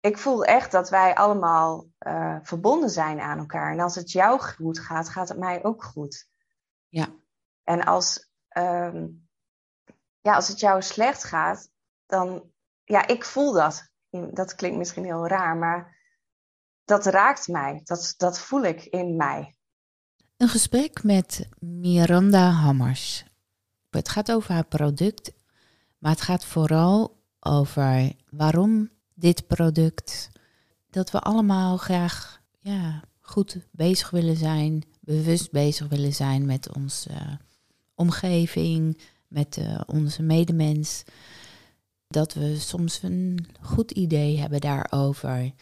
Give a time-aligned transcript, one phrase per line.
[0.00, 3.72] ik voel echt dat wij allemaal uh, verbonden zijn aan elkaar.
[3.72, 6.28] En als het jou goed gaat, gaat het mij ook goed.
[6.88, 7.08] Ja.
[7.64, 9.28] En als, um,
[10.20, 11.70] ja, als het jou slecht gaat,
[12.06, 12.50] dan,
[12.84, 13.88] ja, ik voel dat.
[14.10, 15.98] Dat klinkt misschien heel raar, maar
[16.84, 17.80] dat raakt mij.
[17.84, 19.56] Dat, dat voel ik in mij.
[20.36, 23.24] Een gesprek met Miranda Hammers.
[23.90, 25.32] Het gaat over haar product,
[25.98, 30.30] maar het gaat vooral over waarom dit product.
[30.90, 37.38] Dat we allemaal graag ja, goed bezig willen zijn, bewust bezig willen zijn met onze
[37.94, 41.02] omgeving, met uh, onze medemens.
[42.08, 45.52] Dat we soms een goed idee hebben daarover.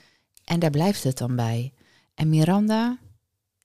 [0.45, 1.73] En daar blijft het dan bij.
[2.15, 2.99] En Miranda,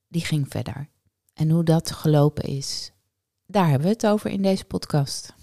[0.07, 0.89] die ging verder.
[1.33, 2.91] En hoe dat gelopen is,
[3.45, 5.33] daar hebben we het over in deze podcast.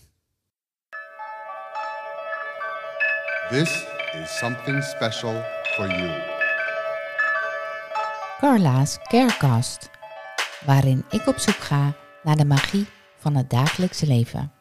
[3.51, 5.43] This is something special
[5.77, 6.11] for you.
[8.41, 9.91] Carla's Carecast,
[10.67, 12.87] waarin ik op zoek ga naar de magie
[13.19, 14.53] van het dagelijkse leven.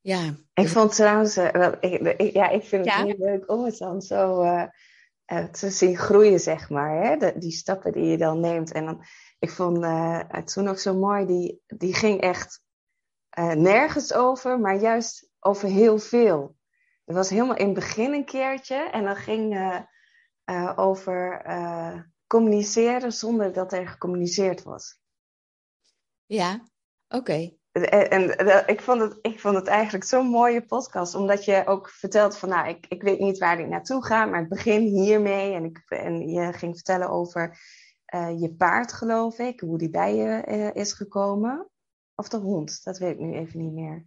[0.00, 0.34] Ja.
[0.54, 3.04] Ik vond trouwens, wel, ik, ja, ik vind het ja?
[3.04, 4.62] heel leuk om het dan zo uh,
[5.50, 7.02] te zien groeien, zeg maar.
[7.02, 7.38] Hè?
[7.38, 8.72] Die stappen die je dan neemt.
[8.72, 9.04] En dan,
[9.38, 9.84] ik vond
[10.28, 12.64] het toen ook zo mooi, die, die ging echt
[13.54, 16.56] nergens over, maar juist over heel veel.
[17.04, 19.58] Het was helemaal in het begin een keertje en dan ging
[20.76, 21.44] over
[22.26, 25.00] communiceren zonder dat er gecommuniceerd was.
[26.24, 26.68] Ja,
[27.08, 27.56] oké.
[27.84, 31.88] En, en, ik, vond het, ik vond het eigenlijk zo'n mooie podcast, omdat je ook
[31.88, 35.54] vertelt van, nou, ik, ik weet niet waar ik naartoe ga, maar ik begin hiermee.
[35.54, 37.58] En, ik, en je ging vertellen over
[38.14, 41.68] uh, je paard, geloof ik, hoe die bij je uh, is gekomen.
[42.14, 44.04] Of de hond, dat weet ik nu even niet meer.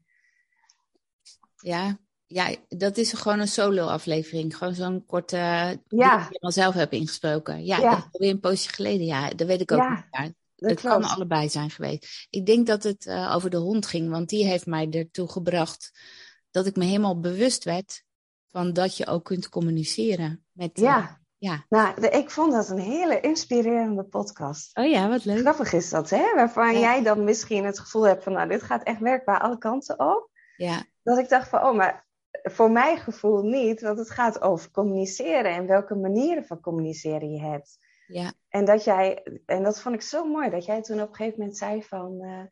[1.56, 4.58] Ja, ja dat is gewoon een solo-aflevering.
[4.58, 5.78] Gewoon zo'n korte, ja.
[5.88, 7.66] die ik al zelf heb ingesproken.
[7.66, 7.90] Ja, ja.
[7.90, 9.06] dat is alweer een poosje geleden.
[9.06, 9.90] Ja, dat weet ik ook ja.
[9.90, 12.28] niet het kan allebei zijn geweest.
[12.30, 15.92] Ik denk dat het uh, over de hond ging, want die heeft mij ertoe gebracht
[16.52, 18.03] dat ik me helemaal bewust werd
[18.47, 20.46] van dat je ook kunt communiceren.
[20.52, 21.00] Met, ja.
[21.00, 21.66] Uh, ja.
[21.70, 24.78] Nou, de, ik vond dat een hele inspirerende podcast.
[24.78, 25.40] Oh ja, wat leuk.
[25.40, 26.36] Grappig is dat, hè?
[26.36, 26.80] Waarvan ja.
[26.80, 30.30] jij dan misschien het gevoel hebt van, nou, dit gaat echt werkbaar alle kanten op.
[30.58, 30.84] Ja.
[31.03, 35.52] Dat ik dacht van, oh, maar voor mijn gevoel niet, want het gaat over communiceren
[35.52, 37.78] en welke manieren van communiceren je hebt.
[38.12, 38.34] Ja.
[38.47, 41.40] En dat jij, en dat vond ik zo mooi, dat jij toen op een gegeven
[41.40, 42.44] moment zei van uh,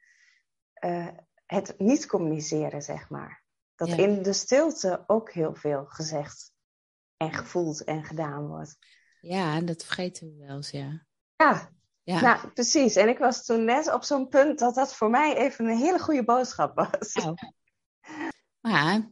[0.92, 1.08] uh,
[1.46, 3.44] het niet communiceren, zeg maar.
[3.76, 3.96] Dat Ja.
[3.96, 6.52] in de stilte ook heel veel gezegd
[7.18, 8.78] en gevoeld en gedaan wordt.
[9.22, 11.06] Ja, dat vergeten we wel eens, ja.
[11.36, 11.70] Ja,
[12.04, 12.96] Ja, nou precies.
[12.96, 16.00] En ik was toen net op zo'n punt dat dat voor mij even een hele
[16.00, 17.14] goede boodschap was.
[17.14, 17.36] Nou.
[18.60, 19.10] maar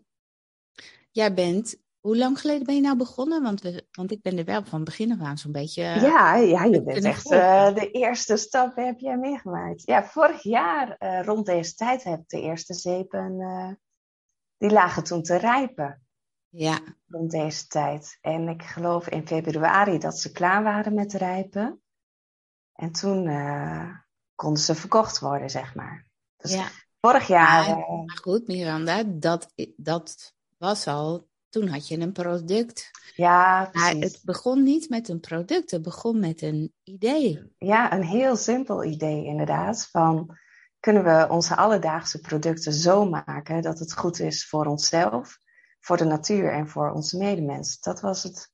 [1.12, 3.44] jij bent, hoe lang geleden ben je nou begonnen?
[3.44, 5.84] Want, we, want ik ben er wel van begin af aan zo'n beetje...
[5.84, 9.82] eh, Ja, ja, je bent ben echt eh, de eerste stap heb jij meegemaakt.
[9.86, 13.38] Ja, vorig jaar eh, rond deze tijd heb ik de eerste zeepen,
[14.58, 16.06] die lagen toen te rijpen.
[16.50, 18.18] ja, rond deze tijd.
[18.22, 21.82] En ik geloof in februari dat ze klaar waren met rijpen.
[22.74, 23.30] En toen
[24.36, 26.08] konden ze verkocht worden, zeg maar.
[26.38, 26.68] Dus ja.
[27.00, 27.78] vorig jaar.
[27.78, 31.34] Maar goed, Miranda, dat, dat was al...
[31.56, 32.92] Toen had je een product.
[33.16, 37.54] ja, Maar het begon niet met een product, het begon met een idee.
[37.58, 39.88] Ja, een heel simpel idee inderdaad.
[39.92, 40.38] Van
[40.80, 45.38] kunnen we onze alledaagse producten zo maken dat het goed is voor onszelf,
[45.80, 47.80] voor de natuur en voor onze medemens.
[47.80, 48.52] Dat was het.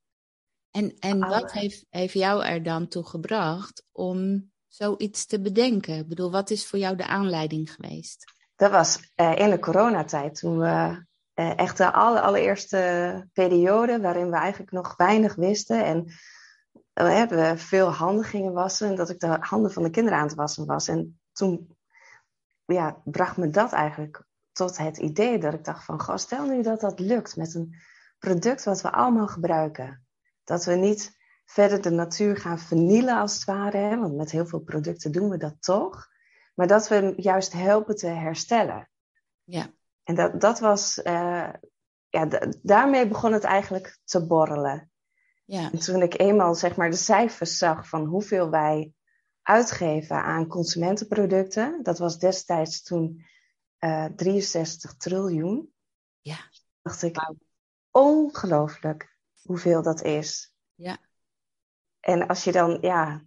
[0.71, 5.97] En, en wat heeft, heeft jou er dan toe gebracht om zoiets te bedenken?
[5.97, 8.33] Ik bedoel, wat is voor jou de aanleiding geweest?
[8.55, 14.29] Dat was eh, in de coronatijd, toen we eh, echt de aller, allereerste periode waarin
[14.29, 16.13] we eigenlijk nog weinig wisten en
[16.93, 20.27] eh, we veel handen gingen wassen en dat ik de handen van de kinderen aan
[20.27, 20.87] het wassen was.
[20.87, 21.77] En toen
[22.65, 26.61] ja, bracht me dat eigenlijk tot het idee dat ik dacht van, goh, stel nu
[26.61, 27.75] dat dat lukt met een
[28.19, 30.05] product wat we allemaal gebruiken.
[30.43, 34.45] Dat we niet verder de natuur gaan vernielen als het ware, hè, want met heel
[34.45, 36.07] veel producten doen we dat toch.
[36.55, 38.89] Maar dat we hem juist helpen te herstellen.
[39.43, 39.73] Ja,
[40.11, 41.49] En dat, dat was, eh,
[42.09, 42.27] ja,
[42.61, 44.91] daarmee begon het eigenlijk te borrelen.
[45.45, 48.93] ja, En toen ik eenmaal zeg maar de cijfers zag van hoeveel wij
[49.41, 53.25] uitgeven aan consumentenproducten, dat was destijds toen
[53.77, 55.73] eh 63 triljoen,
[56.21, 56.37] ja,
[56.81, 57.33] dacht ik,
[57.91, 60.53] ongelooflijk hoeveel dat is.
[60.75, 60.97] ja.
[61.99, 63.23] En als je dan, ja,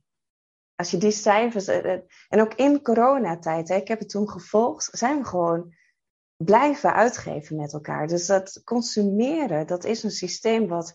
[0.74, 1.66] als je die cijfers.
[1.66, 5.74] eh, eh, En ook in coronatijd, hè, ik heb het toen gevolgd, zijn we gewoon
[6.44, 8.06] blijven uitgeven met elkaar.
[8.06, 10.94] Dus dat consumeren, dat is een systeem wat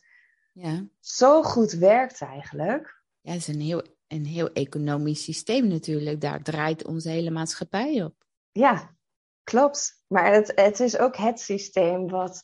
[0.52, 3.04] Ja, zo goed werkt eigenlijk.
[3.22, 6.22] ja het is een heel, een heel economisch systeem natuurlijk.
[6.22, 8.14] Daar draait onze hele maatschappij op.
[8.52, 8.96] Ja,
[9.44, 10.04] klopt.
[10.08, 12.44] Maar het, het is ook het systeem wat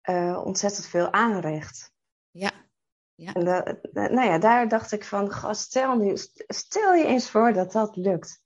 [0.00, 1.92] eh, ontzettend veel aanricht.
[3.14, 6.12] Ja, En da- da- nou ja, daar dacht ik van, gast, stel, nu,
[6.46, 8.40] stel je eens voor dat dat lukt.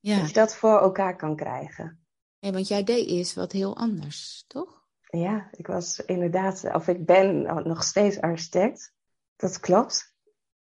[0.00, 0.18] ja.
[0.18, 2.06] Dat je dat voor elkaar kan krijgen.
[2.40, 4.86] Want jij deed eerst wat heel anders, toch?
[5.10, 8.92] Ja, ik was inderdaad, of ik ben nog steeds architect.
[9.36, 10.14] Dat klopt.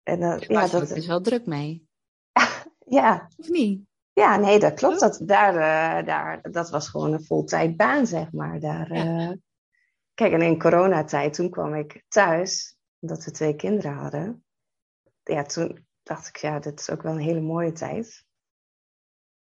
[0.03, 1.89] En uh, Ja, dat, best wel druk mee,
[2.87, 3.83] ja, of niet?
[4.13, 5.01] ja, nee, dat klopt.
[5.01, 8.61] Dat, daar, eh, daar, dat was gewoon een voltijdbaan, zeg maar.
[8.61, 9.31] Daar, Ja.
[9.31, 9.37] eh,
[10.15, 14.45] kijk, en in coronatijd, toen kwam ik thuis, omdat we twee kinderen hadden.
[15.23, 18.25] Ja, toen dacht ik, ja, dit is ook wel een hele mooie tijd.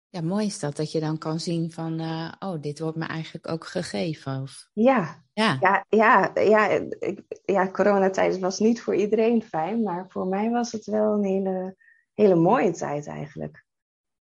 [0.08, 3.06] Ja, mooi is dat, dat je dan kan zien van, eh, oh, dit wordt me
[3.06, 4.43] eigenlijk ook gegeven.
[4.43, 6.69] Of, Ja, ja, ja, ja, ja,
[6.99, 11.25] ik, ja, coronatijd was niet voor iedereen fijn, maar voor mij was het wel een
[11.25, 11.76] hele,
[12.14, 13.64] hele mooie tijd eigenlijk.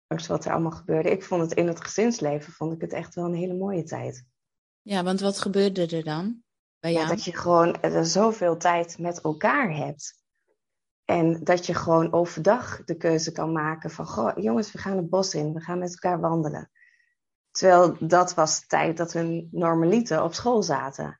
[0.08, 1.10] Ondanks wat er allemaal gebeurde.
[1.12, 4.26] Ik vond het in het gezinsleven, vond ik het echt wel een hele mooie tijd.
[4.82, 6.44] ja, want wat gebeurde er dan
[6.80, 7.10] bij Ja, jou?
[7.10, 10.24] dat je gewoon eh, zoveel tijd met elkaar hebt.
[11.06, 15.10] En dat je gewoon overdag de keuze kan maken van, goh, jongens, we gaan het
[15.10, 16.72] bos in, we gaan met elkaar wandelen.
[17.52, 21.20] Terwijl dat was de tijd dat we normaliter op school zaten.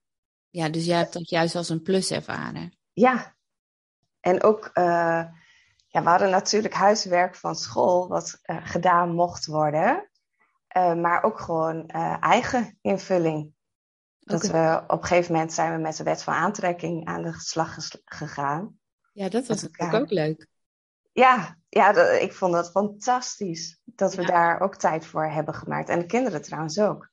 [0.50, 2.78] Ja, dus jij hebt dat juist als een plus ervaren.
[2.94, 3.36] Ja,
[4.20, 5.24] en ook, eh,
[5.88, 10.10] ja, we hadden natuurlijk huiswerk van school wat eh, gedaan mocht worden.
[10.68, 11.88] Eh, maar ook gewoon
[12.20, 13.54] eigen invulling.
[14.20, 17.34] Dat we op een gegeven moment zijn we met de wet van aantrekking aan de
[17.34, 18.80] slag gegaan.
[19.16, 20.48] Ja, dat was natuurlijk ook leuk.
[21.12, 24.28] Ja, ja dat- ik vond dat fantastisch dat we Ja.
[24.28, 25.90] daar ook tijd voor hebben gemaakt.
[25.90, 27.10] En de kinderen trouwens ook.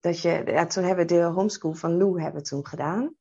[0.00, 3.14] Dat je, ja, toen hebben we de homeschool van Lou hebben toen gedaan.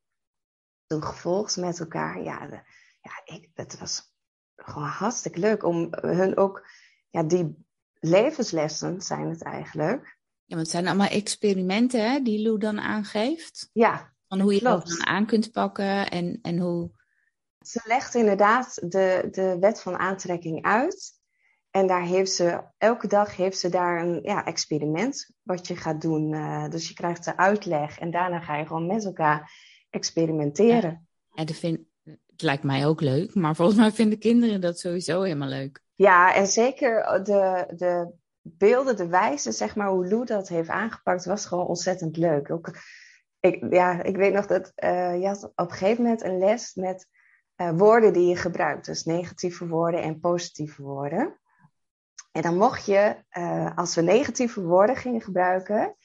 [0.86, 2.24] Toen gevolgd met elkaar.
[2.24, 2.62] Ja, de-
[3.02, 4.14] ja ik, het was
[4.56, 6.68] gewoon hartstikke leuk om hun ook,
[7.10, 7.66] ja, die
[8.00, 10.18] levenslessen zijn het eigenlijk.
[10.46, 13.70] Ja, want het zijn allemaal experimenten hè, die Lou dan aangeeft.
[13.74, 17.02] Ja, Van hoe je dat dan aan kunt pakken en, en hoe...
[17.64, 21.22] Ze legt inderdaad de, de wet van aantrekking uit.
[21.72, 26.02] En daar heeft ze, elke dag heeft ze daar een ja, experiment wat je gaat
[26.02, 26.34] doen.
[26.34, 29.52] Eh, dus je krijgt de uitleg en daarna ga je gewoon met elkaar
[29.90, 31.08] experimenteren.
[31.30, 35.22] Ja, dat vind, het lijkt mij ook leuk, maar volgens mij vinden kinderen dat sowieso
[35.22, 35.82] helemaal leuk.
[35.96, 41.26] Ja, en zeker de, de beelden, de wijze, zeg maar, hoe Lou dat heeft aangepakt,
[41.26, 42.52] was gewoon ontzettend leuk.
[42.52, 42.78] Ook,
[43.40, 46.74] ik, ja, ik weet nog dat eh, je had op een gegeven moment een les
[46.74, 47.08] met
[47.68, 48.86] eh, woorden die je gebruikt.
[48.86, 51.40] Dus negatieve woorden en positieve woorden.
[52.32, 55.96] En dan mocht je, eh, als we negatieve woorden gingen gebruiken,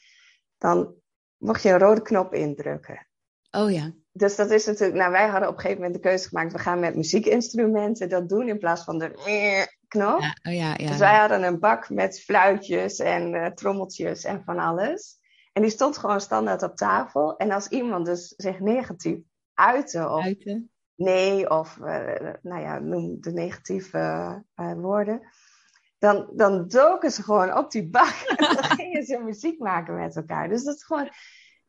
[0.58, 0.94] dan
[1.36, 3.06] mocht je een rode knop indrukken.
[3.50, 6.28] Oh ja, Dus dat is natuurlijk, nou wij hadden op een gegeven moment de keuze
[6.28, 9.10] gemaakt, we gaan met muziekinstrumenten dat doen in plaats van de
[9.88, 10.20] knop.
[10.20, 10.86] ja, oh ja, ja.
[10.86, 15.16] Dus wij hadden een bak met fluitjes en eh, trommeltjes en van alles.
[15.52, 17.36] En die stond gewoon standaard op tafel.
[17.36, 19.18] En als iemand dus zich negatief
[19.54, 20.70] uitte of Buiten.
[20.98, 23.98] Nee of eh, nou ja, noem de negatieve
[24.54, 25.20] eh, woorden.
[25.98, 30.16] Dan, dan doken ze gewoon op die bak en dan gingen ze muziek maken met
[30.16, 30.48] elkaar.
[30.48, 31.08] Dus dat is gewoon,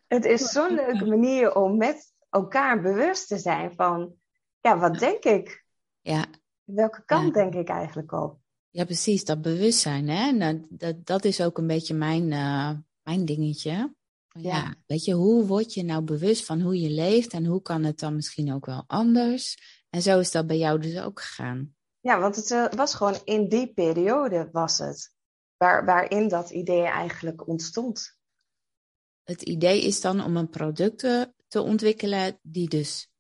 [0.08, 4.14] het is zo'n leuke manier om met elkaar bewust te zijn van,
[4.62, 5.66] ja, wat denk ik?
[6.02, 6.26] Ja,
[6.64, 7.32] Welke kant Ja.
[7.42, 8.38] denk ik eigenlijk op?
[8.70, 10.32] ja, precies, dat bewustzijn, hè.
[10.32, 12.72] Nou, dat, dat is ook een beetje mijn, eh,
[13.04, 13.94] mijn dingetje.
[14.30, 14.56] Ja.
[14.56, 14.76] Ja.
[14.86, 18.00] weet je, hoe word je nou bewust van hoe je leeft en hoe kan het
[18.00, 19.58] dan misschien ook wel anders?
[19.90, 21.76] En zo is dat bij jou dus ook gegaan.
[22.00, 25.14] Ja, want het eh, was gewoon in die periode was het.
[25.58, 28.18] Waar, waarin dat idee eigenlijk ontstond.
[29.24, 33.12] Het idee is dan om een product te, te ontwikkelen die dus,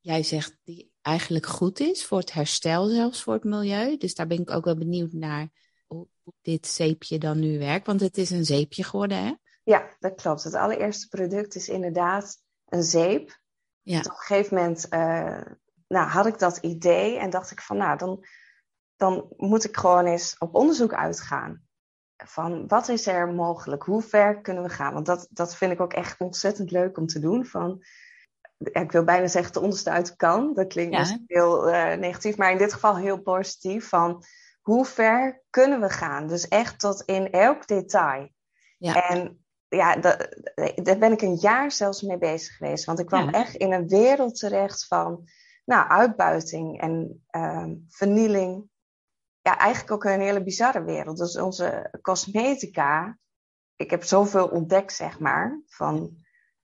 [0.00, 3.96] jij zegt, die eigenlijk goed is voor het herstel zelfs voor het milieu.
[3.96, 5.50] Dus daar ben ik ook wel benieuwd naar
[5.86, 6.08] hoe
[6.42, 7.86] dit zeepje dan nu werkt.
[7.86, 9.32] Want het is een zeepje geworden, hè?
[9.62, 10.42] Ja, dat klopt.
[10.42, 12.36] Het allereerste product is inderdaad
[12.68, 13.38] een zeep.
[13.82, 13.98] Ja.
[13.98, 15.40] Op een gegeven moment eh,
[15.88, 18.24] nou, had ik dat idee en dacht ik van nou, dan,
[18.96, 21.68] dan moet ik gewoon eens op onderzoek uitgaan.
[22.16, 23.82] Van wat is er mogelijk?
[23.82, 24.92] Hoe ver kunnen we gaan?
[24.92, 27.46] Want dat, dat vind ik ook echt ontzettend leuk om te doen.
[27.46, 27.82] Van,
[28.58, 30.54] ik wil bijna zeggen, de onderste uit de kan.
[30.54, 30.98] Dat klinkt Ja.
[30.98, 33.88] misschien heel eh, negatief, maar in dit geval heel positief.
[33.88, 34.24] Van
[34.60, 36.26] hoe ver kunnen we gaan?
[36.26, 38.28] Dus echt tot in elk detail.
[38.78, 39.08] Ja.
[39.08, 40.28] En ja, da-
[40.82, 42.84] daar ben ik een jaar zelfs mee bezig geweest.
[42.84, 43.32] Want ik kwam Ja.
[43.32, 45.28] echt in een wereld terecht van
[45.64, 48.68] nou, uitbuiting en ehm, vernieling.
[49.40, 51.18] Ja, eigenlijk ook een hele bizarre wereld.
[51.18, 53.18] Dus onze cosmetica,
[53.76, 56.16] ik heb zoveel ontdekt, zeg maar, van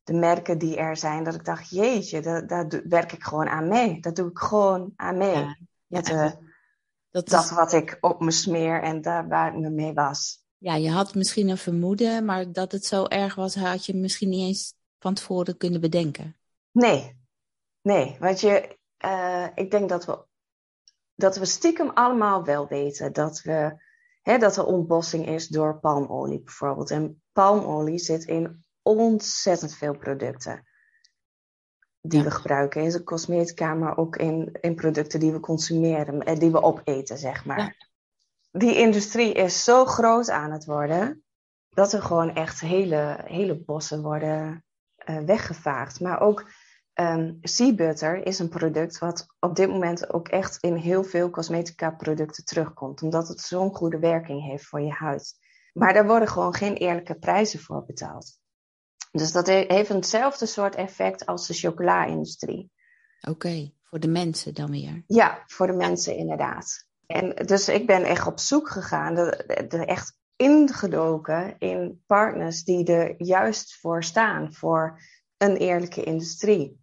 [0.03, 3.69] de merken die er zijn, dat ik dacht, jeetje, daar, daar werk ik gewoon aan
[3.69, 4.01] mee.
[4.01, 5.35] Dat doe ik gewoon aan mee.
[5.35, 6.33] Ja, Met ja, eh,
[7.11, 10.45] Dat dat is, wat ik op me smeer en daar waar ik me mee was.
[10.59, 14.29] Ja, je had misschien een vermoeden, maar dat het zo erg was, had je misschien
[14.29, 16.37] niet eens van tevoren kunnen bedenken.
[16.73, 17.17] Nee,
[17.83, 20.25] nee, want je, eh, ik denk dat we,
[21.15, 23.83] dat we stiekem allemaal wel weten dat, we,
[24.23, 26.91] hè, dat er ontbossing is door palmolie bijvoorbeeld.
[26.91, 30.67] En palmolie zit in ontzettend veel producten
[32.01, 32.25] die Ja.
[32.25, 36.51] we gebruiken in de cosmetica, maar ook in, in producten die we consumeren en die
[36.51, 37.59] we opeten, zeg maar.
[37.59, 37.86] Ja.
[38.59, 41.25] Die industrie is zo groot aan het worden
[41.71, 44.65] dat er gewoon echt hele, hele bossen worden
[44.97, 46.01] eh, weggevaagd.
[46.01, 46.51] Maar ook
[46.93, 51.31] ehm sea butter is een product wat op dit moment ook echt in heel veel
[51.31, 53.03] cosmetica producten terugkomt.
[53.03, 55.35] Omdat het zo'n goede werking heeft voor je huid.
[55.73, 58.39] Maar daar worden gewoon geen eerlijke prijzen voor betaald.
[59.11, 62.71] Dus dat he- heeft eenzelfde soort effect als de chocola-industrie.
[63.29, 65.03] Oké, voor de mensen dan weer.
[65.07, 66.86] Ja, voor de mensen inderdaad.
[67.07, 73.15] En dus ik ben echt op zoek gegaan, de, echt ingedoken in partners die er
[73.23, 75.01] juist voor staan, voor
[75.37, 76.81] een eerlijke industrie.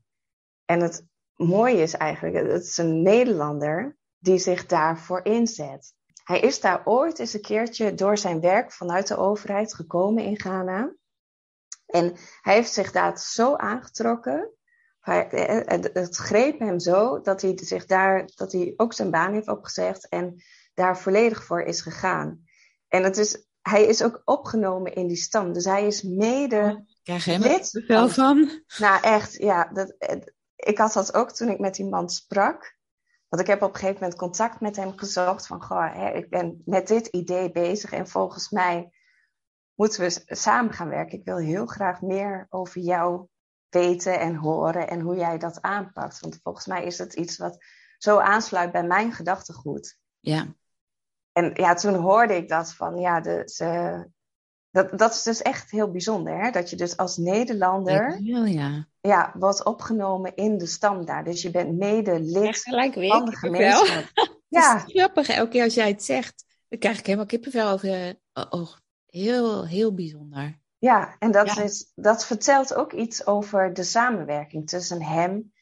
[0.66, 5.94] En het mooie is eigenlijk, het is een Nederlander die zich daarvoor inzet.
[6.24, 10.40] Hij is daar ooit eens een keertje door zijn werk vanuit de overheid gekomen in
[10.40, 10.96] Ghana.
[11.86, 14.54] En hij heeft zich daar zo aangetrokken.
[15.04, 19.34] Hij, eh, het, greep hem zo dat hij zich daar, dat hij ook zijn baan
[19.34, 20.44] heeft opgezegd en
[20.74, 22.44] daar volledig voor is gegaan.
[22.88, 25.54] En het is, hij is ook opgenomen in die stam.
[25.54, 29.70] Dus hij is mede Krijg je lid veel van nou, echt, ja.
[29.74, 32.78] Dat, het- ik had dat ook toen ik met die man sprak.
[33.28, 35.48] Want ik heb op een gegeven moment contact met hem gezocht.
[35.48, 37.92] Van, goh, hè, ik ben met dit idee bezig.
[37.92, 38.92] En volgens mij
[39.74, 41.18] moeten we samen gaan werken.
[41.18, 43.28] Ik wil heel graag meer over jou
[43.74, 44.88] weten en horen.
[44.88, 46.20] En hoe jij dat aanpakt.
[46.20, 47.58] Want volgens mij is het iets wat
[47.98, 49.98] zo aansluit bij mijn gedachtegoed.
[50.20, 50.56] Ja,
[51.32, 54.08] En ja, toen hoorde ik dat van, ja, de, ze,
[54.70, 56.44] dat, dat is dus echt heel bijzonder.
[56.44, 56.52] Hè?
[56.52, 58.88] Dat je dus als Nederlander heel ja.
[59.02, 61.24] ja, wordt opgenomen in de stam daar.
[61.24, 62.64] Dus je bent mede lid
[62.94, 63.10] weer.
[63.10, 64.12] van de gemeenschap.
[64.48, 64.62] Ja.
[64.64, 68.20] Ja, grappig, elke keer als jij het zegt, dan krijg ik helemaal kippenvel over.
[68.34, 68.70] Oh, oh,
[69.06, 70.62] heel, heel bijzonder.
[70.84, 71.62] Ja, en dat, Ja.
[71.62, 75.54] Is, dat vertelt ook iets over de samenwerking tussen hem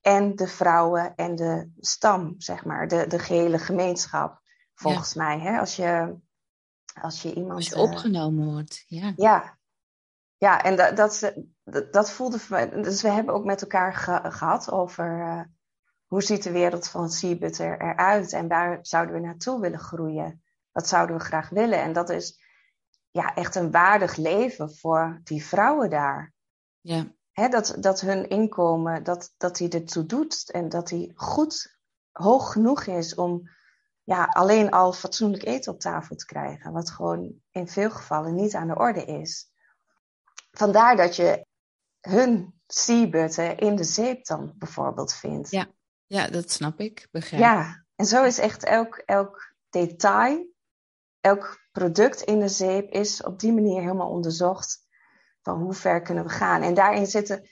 [0.00, 4.40] en de vrouwen en de stam, zeg maar, de, de gehele gemeenschap.
[4.74, 5.58] Volgens mij, hè?
[5.58, 6.16] Als je,
[7.00, 7.54] als je iemand.
[7.54, 9.12] Als je eh, opgenomen wordt, ja.
[9.16, 9.58] Ja,
[10.36, 12.70] ja en dat, dat, ze- dat, dat voelde voor mij.
[12.70, 15.40] Dus we hebben ook met elkaar ge- gehad over eh,
[16.06, 20.42] hoe ziet de wereld van Seabutter eruit en waar zouden we naartoe willen groeien?
[20.72, 21.82] Wat zouden we graag willen?
[21.82, 22.44] En dat is
[23.16, 26.32] ja, echt een waardig leven voor die vrouwen daar.
[26.80, 27.06] Ja,
[27.36, 31.78] Hè, dat, dat hun inkomen, dat, dat die ertoe doet en dat die goed,
[32.12, 33.50] hoog genoeg is om
[34.02, 36.72] ja, alleen al fatsoenlijk eten op tafel te krijgen.
[36.72, 39.50] Wat gewoon in veel gevallen niet aan de orde is.
[40.50, 41.46] Vandaar dat je
[42.00, 45.50] hun seabutten in de zeep dan bijvoorbeeld vindt.
[45.50, 45.66] Ja,
[46.06, 47.08] ja dat snap ik.
[47.10, 47.42] Begrijp.
[47.42, 50.46] Ja, en zo is echt elk, elk detail,
[51.20, 54.84] elk product in de zeep is op die manier helemaal onderzocht.
[55.42, 56.62] Van hoe ver kunnen we gaan.
[56.62, 57.48] En daarin zitten,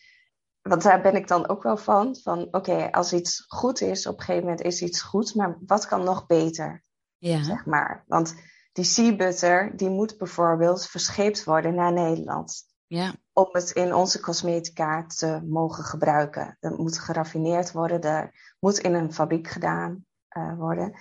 [0.63, 4.19] want daar ben ik dan ook wel van, van oké, als iets goed is, op
[4.19, 6.85] een gegeven moment is iets goed, maar wat kan nog beter,
[7.19, 8.05] Ja, zeg maar.
[8.07, 8.35] Want
[8.73, 14.21] die sea butter, die moet bijvoorbeeld verscheept worden naar Nederland ja, om het in onze
[14.21, 16.57] cosmetica te mogen gebruiken.
[16.61, 20.95] Dat moet geraffineerd worden, dat moet in een fabriek gedaan eh, worden.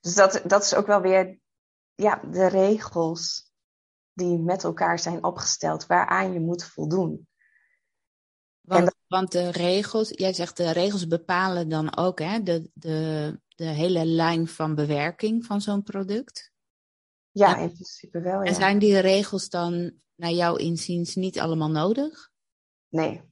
[0.00, 1.38] Dus dat, dat is ook wel weer
[2.00, 3.52] ja, de regels
[4.12, 7.28] die met elkaar zijn opgesteld, waaraan je moet voldoen.
[8.60, 13.40] want, dat- want de regels, jij zegt de regels bepalen dan ook hè, de, de,
[13.48, 16.52] de hele lijn van bewerking van zo'n product.
[17.30, 18.40] Ja, in principe wel.
[18.40, 18.58] En Ja.
[18.58, 22.30] zijn die regels dan naar jouw inziens niet allemaal nodig?
[22.88, 23.22] Nee,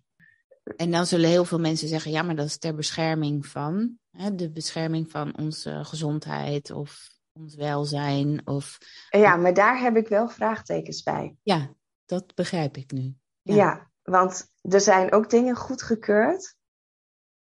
[0.77, 4.35] En dan zullen heel veel mensen zeggen, ja, maar dat is ter bescherming van, hè,
[4.35, 8.47] de bescherming van onze gezondheid of ons welzijn.
[8.47, 8.79] Of
[9.11, 11.37] ja, maar daar heb ik wel vraagtekens bij.
[11.43, 11.71] ja,
[12.07, 13.15] dat begrijp ik nu.
[13.43, 13.91] Ja, Ja.
[14.03, 16.57] want er zijn ook dingen goedgekeurd,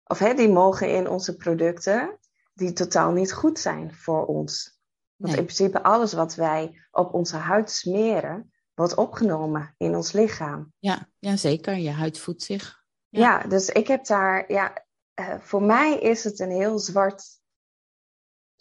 [0.05, 2.19] of hè, die mogen in onze producten,
[2.55, 4.81] die totaal niet goed zijn voor ons.
[5.17, 5.41] Want Nee.
[5.41, 10.73] in principe alles wat wij op onze huid smeren, wordt opgenomen in ons lichaam.
[10.79, 11.77] Ja, ja, zeker.
[11.77, 12.85] Je huid voedt zich.
[13.09, 13.49] Ja, Ja.
[13.49, 17.41] dus ik heb daar, ja, eh, voor mij is het een heel zwart,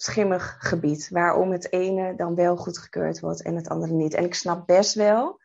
[0.02, 1.10] schimmig gebied.
[1.10, 4.14] Waarom het ene dan wel goedgekeurd wordt en het andere niet.
[4.14, 5.42] En ik snap best wel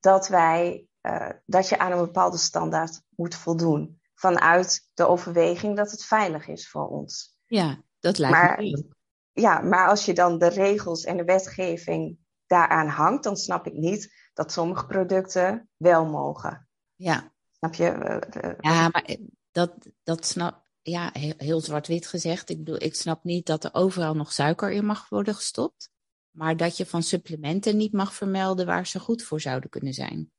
[0.00, 4.00] dat wij, uh, dat je aan een bepaalde standaard moet voldoen.
[4.14, 7.38] Vanuit de overweging dat het veilig is voor ons.
[7.46, 8.88] Ja, dat lijkt maar, me
[9.32, 13.72] Ja, maar als je dan de regels en de wetgeving daaraan hangt, dan snap ik
[13.72, 16.68] niet dat sommige producten wel mogen.
[16.94, 17.32] Ja.
[17.50, 18.56] Snap je?
[18.60, 19.16] Ja, maar
[19.50, 19.72] dat,
[20.02, 22.50] dat snap ja, heel, heel zwart-wit gezegd.
[22.50, 25.90] Ik bedoel, ik snap niet dat er overal nog suiker in mag worden gestopt.
[26.30, 30.32] Maar dat je van supplementen niet mag vermelden waar ze goed voor zouden kunnen zijn.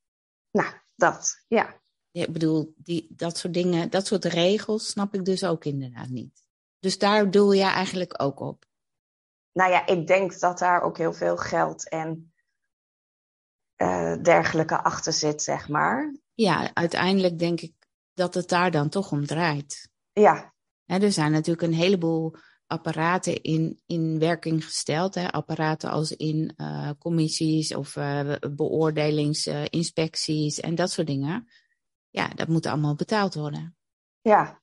[0.52, 1.82] Nou, dat, ja.
[2.12, 6.48] Ik bedoel, die, dat soort dingen, dat soort regels snap ik dus ook inderdaad niet.
[6.80, 8.66] Dus daar doel je eigenlijk ook op.
[9.52, 12.34] Nou ja, ik denk dat daar ook heel veel geld en
[13.78, 16.16] uh, dergelijke achter zit, zeg maar.
[16.34, 17.74] Ja, uiteindelijk denk ik
[18.14, 19.90] dat het daar dan toch om draait.
[20.22, 20.54] Ja.
[20.86, 22.36] er zijn natuurlijk een heleboel
[22.68, 25.16] apparaten in, in werking gesteld.
[25.16, 25.32] Hè?
[25.32, 31.48] Apparaten als in uh, commissies of uh, beoordelingsinspecties en dat soort dingen.
[32.10, 33.78] Ja, dat moet allemaal betaald worden.
[34.22, 34.62] Ja.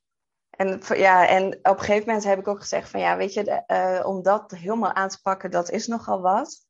[0.51, 3.65] En, ja, en op een gegeven moment heb ik ook gezegd van ja, weet je,
[3.67, 6.67] uh, om dat helemaal aan te pakken, dat is nogal wat.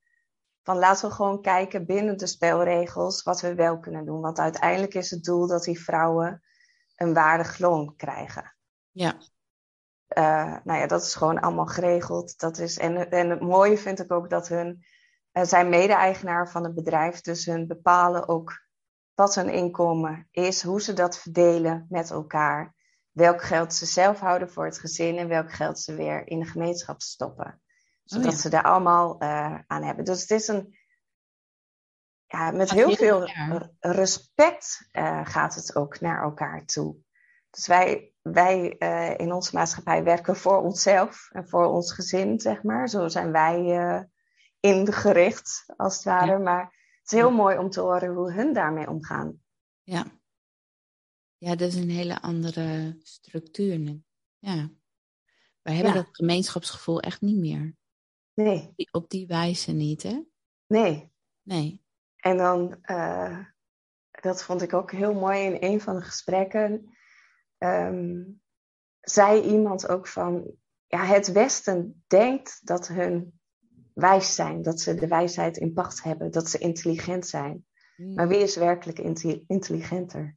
[0.63, 4.21] Van laten we gewoon kijken binnen de spelregels wat we wel kunnen doen.
[4.21, 6.43] Want uiteindelijk is het doel dat die vrouwen
[6.97, 8.54] een waardig loon krijgen.
[8.95, 9.15] Ja.
[10.09, 12.39] Uh, nou ja, dat is gewoon allemaal geregeld.
[12.39, 14.85] Dat is, en, en het mooie vind ik ook dat hun
[15.33, 18.63] uh, zijn mede-eigenaar van het bedrijf, dus hun bepalen ook
[19.15, 22.75] wat hun inkomen is, hoe ze dat verdelen met elkaar,
[23.11, 26.47] welk geld ze zelf houden voor het gezin en welk geld ze weer in de
[26.47, 27.63] gemeenschap stoppen.
[28.05, 28.39] Zodat oh ja.
[28.39, 30.05] ze daar allemaal uh, aan hebben.
[30.05, 30.77] Dus het is een,
[32.27, 33.29] ja, met heel veel
[33.79, 34.89] respect
[35.23, 37.04] gaat het ook naar elkaar toe.
[37.55, 42.63] Dus wij, wij uh, in onze maatschappij werken voor onszelf en voor ons gezin, zeg
[42.63, 42.89] maar.
[42.89, 44.03] Zo zijn wij uh,
[44.61, 46.33] ingericht, als het ware.
[46.33, 46.39] Ja.
[46.39, 46.63] Maar
[47.01, 47.35] het is heel ja.
[47.35, 49.43] mooi om te horen hoe hun daarmee omgaan.
[49.83, 50.07] Ja.
[51.37, 54.03] Ja, dat is een hele andere structuur nu.
[54.39, 54.71] Ja.
[55.63, 57.77] Wij hebben dat gemeenschapsgevoel echt niet meer.
[58.35, 58.75] Nee.
[58.91, 60.23] Op die wijze niet, hè?
[60.67, 61.13] Nee.
[61.43, 61.85] Nee.
[62.17, 63.39] En dan, uh,
[64.11, 66.94] dat vond ik ook heel mooi in een van de gesprekken,
[67.65, 68.43] um,
[69.01, 70.55] zei iemand ook van,
[70.87, 73.41] ja, het Westen denkt dat hun
[73.95, 77.67] wijs zijn, dat ze de wijsheid in pacht hebben, dat ze intelligent zijn.
[77.97, 78.15] Mm.
[78.15, 78.99] Maar wie is werkelijk
[79.47, 80.37] intelligenter?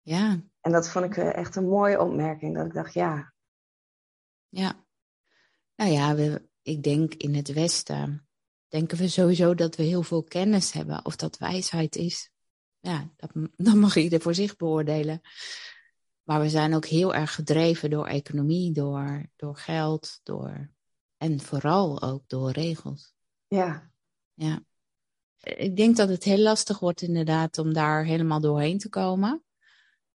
[0.00, 0.40] Ja.
[0.60, 3.32] En dat vond ik echt een mooie opmerking, dat ik dacht, ja.
[4.48, 4.84] Ja.
[5.74, 8.28] Nou ja, we, ik denk in het Westen
[8.68, 11.04] denken we sowieso dat we heel veel kennis hebben.
[11.04, 12.30] Of dat wijsheid is.
[12.80, 13.30] Ja, dat,
[13.66, 15.20] dat mag ieder voor zich beoordelen.
[16.28, 20.70] Maar we zijn ook heel erg gedreven door economie, door, door geld, door.
[21.16, 23.14] En vooral ook door regels.
[23.46, 23.90] Ja.
[24.34, 24.60] Ja.
[25.38, 29.44] Ik denk dat het heel lastig wordt, inderdaad, om daar helemaal doorheen te komen.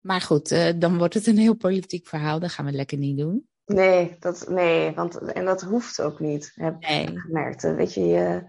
[0.00, 2.38] Maar goed, uh, dan wordt het een heel politiek verhaal.
[2.38, 3.48] Dat gaan we lekker niet doen.
[3.64, 7.18] Nee, dat, nee want, en dat hoeft ook niet, heb nee.
[7.18, 7.62] gemerkt.
[7.62, 8.44] Weet je, je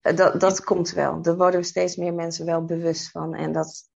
[0.00, 1.18] dat, dat komt wel.
[1.22, 3.34] Er worden steeds meer mensen wel bewust van.
[3.34, 3.90] En dat...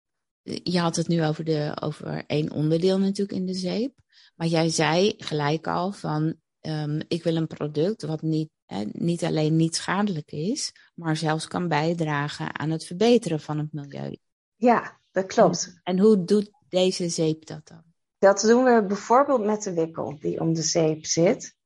[0.44, 3.94] Je had het nu over, de, over één onderdeel natuurlijk in de zeep.
[4.34, 9.24] Maar jij zei gelijk al van, um, ik wil een product wat niet, eh, niet
[9.24, 14.16] alleen niet schadelijk is, maar zelfs kan bijdragen aan het verbeteren van het milieu.
[14.56, 15.80] Ja, dat klopt.
[15.82, 17.82] En, hoe doet deze zeep dat dan?
[18.18, 21.56] Dat doen we bijvoorbeeld met de wikkel die om de zeep zit.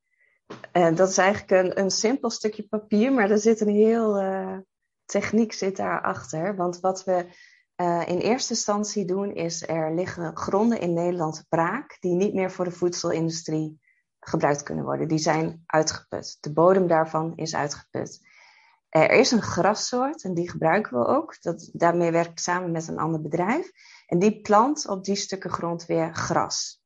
[0.73, 4.59] Dat is eigenlijk een, een simpel stukje papier, maar er zit een heel uh,
[5.05, 6.57] techniek zit daarachter.
[6.57, 7.27] Want wat we
[7.81, 12.51] uh, in eerste instantie doen, is er liggen gronden in Nederland braak die niet meer
[12.51, 13.81] voor de voedselindustrie
[14.21, 15.09] gebruikt kunnen worden.
[15.09, 16.37] Die zijn uitgeput.
[16.41, 18.27] De bodem daarvan is uitgeput.
[18.89, 21.43] Er is een grassoort en die gebruiken we ook.
[21.43, 23.71] Dat, daarmee werk ik samen met een ander bedrijf.
[24.07, 26.83] En die plant op die stukken grond weer gras.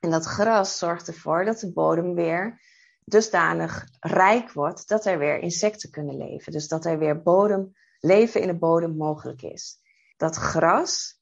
[0.00, 2.60] En dat gras zorgt ervoor dat de bodem weer
[3.04, 6.52] dusdanig rijk wordt dat er weer insecten kunnen leven.
[6.52, 9.81] Dus dat er weer bodem, leven in de bodem mogelijk is.
[10.22, 11.20] Dat gras,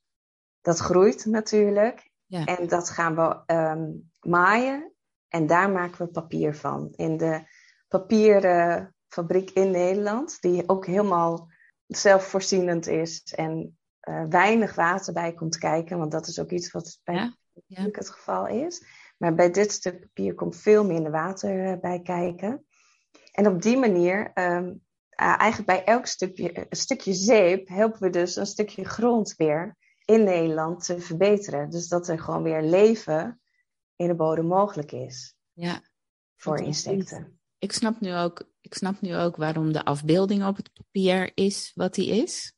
[0.61, 2.11] dat groeit natuurlijk.
[2.27, 2.45] Ja.
[2.45, 4.93] En dat gaan we um, maaien.
[5.29, 6.93] En daar maken we papier van.
[6.97, 7.43] In de
[7.89, 11.49] papierfabriek in Nederland, die ook helemaal
[11.87, 17.01] zelfvoorzienend is en uh, weinig water bij komt kijken, want dat is ook iets wat
[17.05, 17.37] bij ja,
[17.67, 17.89] ja.
[17.93, 18.85] het geval is.
[19.17, 22.67] Maar bij dit stuk papier komt veel minder water uh, bij kijken.
[23.33, 24.73] En op die manier, um, uh,
[25.21, 30.85] eigenlijk bij elk stukje, stukje zeep, helpen we dus een stukje grond weer in Nederland
[30.85, 31.71] te verbeteren.
[31.71, 33.41] Dus dat er gewoon weer leven
[33.97, 35.83] in de bodem mogelijk is Ja,
[36.37, 37.41] voor insecten.
[37.59, 41.73] ik snap, nu ook, ik snap nu ook waarom de afbeelding op het papier is
[41.75, 42.55] wat die is.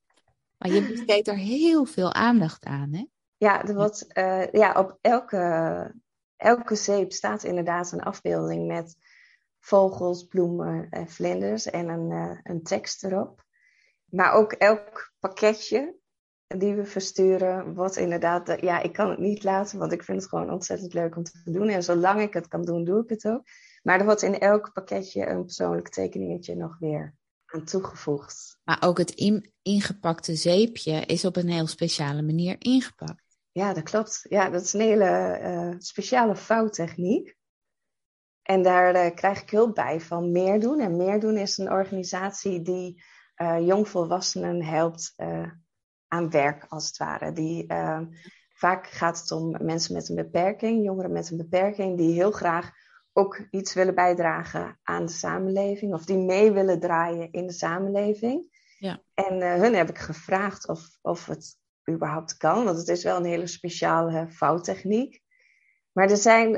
[0.59, 3.07] Maar je besteedt er heel veel aandacht aan, hè?
[3.37, 5.94] Ja, wordt, eh, ja op elke,
[6.37, 8.96] elke zeep staat inderdaad een afbeelding met
[9.64, 13.44] vogels, bloemen en vlinders en een, eh, een tekst erop.
[14.05, 15.94] Maar ook elk pakketje
[16.46, 20.20] die we versturen wordt inderdaad, eh, ja, ik kan het niet laten, want ik vind
[20.20, 21.68] het gewoon ontzettend leuk om te doen.
[21.68, 23.42] En zolang ik het kan doen, doe ik het ook.
[23.83, 27.14] Maar er wordt in elk pakketje een persoonlijk tekeningetje nog weer
[27.46, 28.59] aan toegevoegd.
[28.64, 33.22] Maar ook het in- ingepakte zeepje is op een heel speciale manier ingepakt.
[33.53, 34.27] Ja, dat klopt.
[34.29, 37.37] Ja, dat is een hele eh, speciale vouwtechniek.
[38.42, 40.81] En daar eh, krijg ik hulp bij van Meerdoen.
[40.81, 43.02] En Meerdoen is een organisatie die
[43.35, 45.50] eh, jongvolwassenen helpt eh,
[46.09, 47.33] aan werk, als het ware.
[47.33, 47.66] Die,
[48.55, 52.70] vaak gaat het om mensen met een beperking, jongeren met een beperking, die heel graag
[53.12, 55.94] ook iets willen bijdragen aan de samenleving.
[55.94, 58.61] Of die mee willen draaien in de samenleving.
[58.78, 59.02] Ja.
[59.14, 61.57] En hun heb ik gevraagd of, of het
[61.90, 62.64] überhaupt kan.
[62.64, 65.20] Want het is wel een hele speciale vouwtechniek.
[65.92, 66.55] Maar er zijn,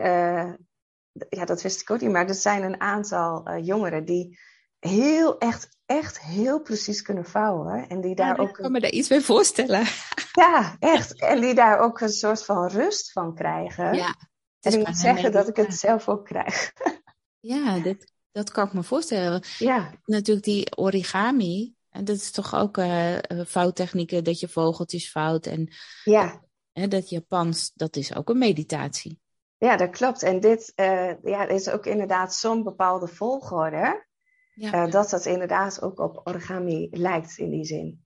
[1.29, 4.39] ja, dat wist ik ook niet, maar er zijn een aantal eh, jongeren die
[4.79, 7.89] heel, echt, echt heel precies kunnen vouwen.
[7.89, 9.87] En die daar Ja, ook, ik kan me daar iets bij voorstellen.
[10.45, 11.21] ja, echt.
[11.21, 13.95] En die daar ook een soort van rust van krijgen.
[13.95, 14.15] Ja,
[14.61, 16.73] het en ik moet zeggen dat ik het zelf ook krijg.
[17.47, 19.43] Ja, dit, dat kan ik me voorstellen.
[19.59, 25.47] ja, Natuurlijk die origami, en dat is toch ook eh, vouwtechnieken, dat je vogeltjes vouwt.
[25.47, 25.73] En
[26.05, 26.45] ja.
[26.73, 29.21] hè, dat Japans, dat is ook een meditatie.
[29.59, 30.23] Ja, dat klopt.
[30.23, 34.07] En dit eh, ja, is ook inderdaad zo'n bepaalde volgorde.
[34.55, 34.73] Ja.
[34.73, 38.05] eh, dat dat inderdaad ook op origami lijkt in die zin.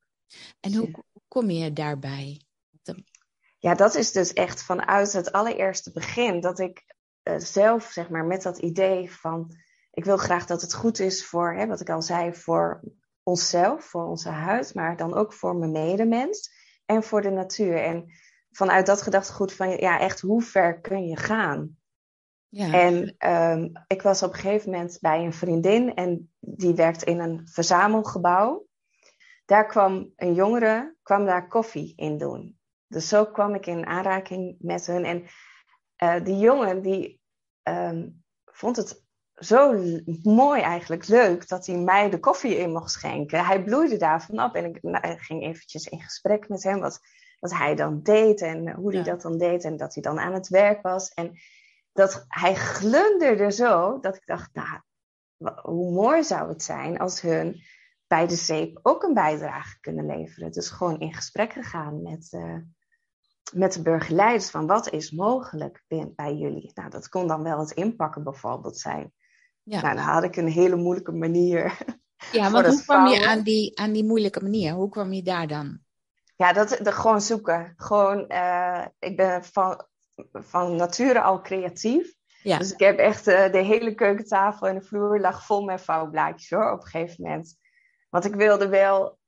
[0.60, 2.42] en hoe hoe kom je daarbij?
[3.58, 8.24] Ja, dat is dus echt vanuit het allereerste begin dat ik eh, zelf, zeg maar,
[8.24, 9.56] met dat idee van
[9.90, 12.80] ik wil graag dat het goed is voor, hè, wat ik al zei, voor
[13.22, 16.50] onszelf, voor onze huid, maar dan ook voor mijn medemens
[16.84, 17.82] en voor de natuur.
[17.82, 18.12] En
[18.58, 21.76] vanuit dat gedachtegoed van ja, echt hoe ver kun je gaan?
[22.48, 27.02] Ja, En ehm, ik was op een gegeven moment bij een vriendin en die werkt
[27.02, 28.66] in een verzamelgebouw.
[29.44, 32.58] Daar kwam een jongere, kwam daar koffie in doen.
[32.86, 35.04] Dus zo kwam ik in aanraking met hun.
[35.04, 35.24] En
[35.96, 37.20] eh, die jongen die
[37.62, 38.08] ehm,
[38.44, 39.72] vond het zo
[40.22, 43.46] mooi eigenlijk, leuk, dat hij mij de koffie in mocht schenken.
[43.46, 47.00] Hij bloeide daarvan op en ik nou, ik ging eventjes in gesprek met hem wat,
[47.38, 49.10] wat hij dan deed en hoe hij Ja.
[49.10, 51.08] dat dan deed en dat hij dan aan het werk was.
[51.08, 51.32] En
[51.92, 54.80] dat hij glunderde zo dat ik dacht, nou,
[55.62, 57.60] hoe mooi zou het zijn als hun
[58.06, 60.52] bij de zeep ook een bijdrage kunnen leveren.
[60.52, 62.56] Dus gewoon in gesprek gegaan met, eh,
[63.52, 66.70] met de burgerleiders van wat is mogelijk bij, bij jullie.
[66.74, 69.12] Nou, dat kon dan wel het inpakken bijvoorbeeld zijn.
[69.62, 69.80] ja.
[69.80, 71.78] Nou, dan had ik een hele moeilijke manier.
[72.32, 74.72] ja het hoe kwam je aan die, aan die moeilijke manier?
[74.72, 75.80] Hoe kwam je daar dan?
[76.38, 77.72] Ja, dat, dat gewoon zoeken.
[77.76, 79.86] Gewoon, eh, ik ben van,
[80.32, 82.14] van nature al creatief.
[82.42, 82.58] Ja.
[82.58, 86.50] Dus ik heb echt eh, de hele keukentafel en de vloer lag vol met vouwblaadjes
[86.50, 87.56] hoor, op een gegeven moment.
[88.10, 89.18] Want ik wilde wel,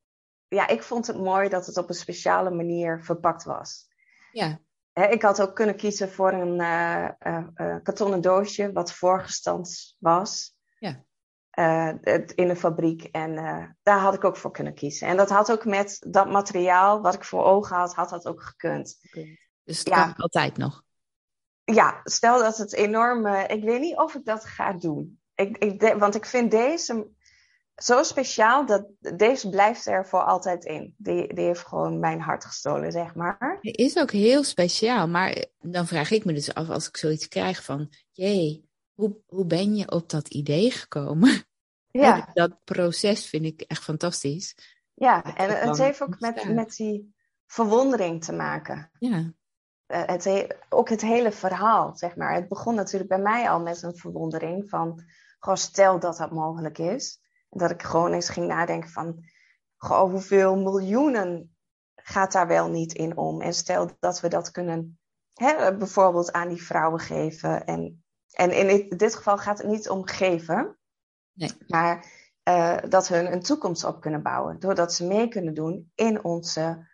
[0.48, 3.88] ja, ik vond het mooi dat het op een speciale manier verpakt was.
[4.32, 4.60] Ja,
[4.92, 10.54] Hè, ik had ook kunnen kiezen voor een eh, kartonnen doosje wat voorgestand was.
[11.60, 13.02] Eh, het- in de fabriek.
[13.04, 15.08] En eh, daar had ik ook voor kunnen kiezen.
[15.08, 18.42] En dat had ook met dat materiaal wat ik voor ogen had, had dat ook
[18.42, 18.98] gekund.
[19.64, 20.04] dus het Ja.
[20.04, 20.82] kan altijd nog.
[21.64, 23.26] Ja, stel dat het enorm.
[23.26, 25.20] eh, ik weet niet of ik dat ga doen.
[25.34, 27.08] Ik, ik, de- want ik vind deze
[27.76, 30.94] zo speciaal dat deze blijft er voor altijd in.
[30.96, 33.58] Die, die heeft gewoon mijn hart gestolen, zeg maar.
[33.60, 37.28] Het is ook heel speciaal, maar dan vraag ik me dus af als ik zoiets
[37.28, 41.30] krijg van, jee, hoe, hoe ben je op dat idee gekomen?
[41.92, 44.54] Ja, Dat proces vind ik echt fantastisch.
[44.94, 45.22] ja.
[45.22, 47.14] dat en het heeft ook met, met die
[47.46, 48.90] verwondering te maken.
[48.98, 49.32] Ja,
[49.86, 52.34] Eh, het he- ook het hele verhaal, zeg maar.
[52.34, 55.02] Het begon natuurlijk bij mij al met een verwondering van,
[55.38, 57.20] gewoon stel dat dat mogelijk is.
[57.48, 59.24] En dat ik gewoon eens ging nadenken van,
[59.76, 61.56] goh, hoeveel miljoenen
[61.94, 63.40] gaat daar wel niet in om?
[63.40, 64.98] En stel dat we dat kunnen,
[65.34, 67.64] hè, bijvoorbeeld aan die vrouwen geven.
[67.64, 70.78] En, en in dit geval gaat het niet om geven,
[71.40, 71.50] Nee.
[71.66, 72.06] maar
[72.42, 74.58] eh, dat hun een toekomst op kunnen bouwen.
[74.58, 76.88] Doordat ze mee kunnen doen in onze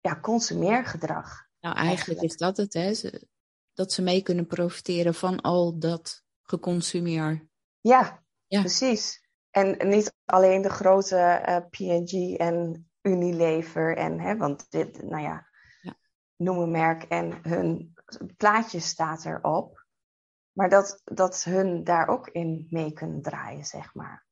[0.00, 1.46] ja, consumeergedrag.
[1.60, 2.94] nou eigenlijk is dat het, hè?
[2.94, 3.26] Ze-
[3.74, 7.48] dat ze mee kunnen profiteren van al dat geconsumeer.
[7.80, 8.60] Ja, Ja.
[8.60, 9.26] precies.
[9.50, 15.48] En niet alleen de grote eh, P&G en Unilever en, hè, want dit, nou ja,
[15.80, 15.96] Ja.
[16.36, 17.94] noem een merk en hun
[18.36, 19.77] plaatje staat erop.
[20.58, 24.26] Maar dat, dat hun daar ook in mee kunnen draaien, zeg maar.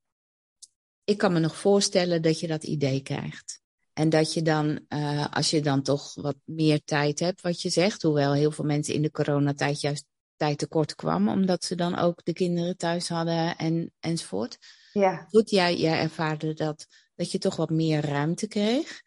[1.05, 3.61] Ik kan me nog voorstellen dat je dat idee krijgt.
[3.93, 7.69] En dat je dan, uh, als je dan toch wat meer tijd hebt, wat je
[7.69, 11.99] zegt, hoewel heel veel mensen in de coronatijd juist tijd tekort kwam, omdat ze dan
[11.99, 14.59] ook de kinderen thuis hadden en, enzovoort.
[14.93, 15.27] Ja.
[15.29, 19.03] Goed, jij, jij ervaarde dat, dat je toch wat meer ruimte kreeg.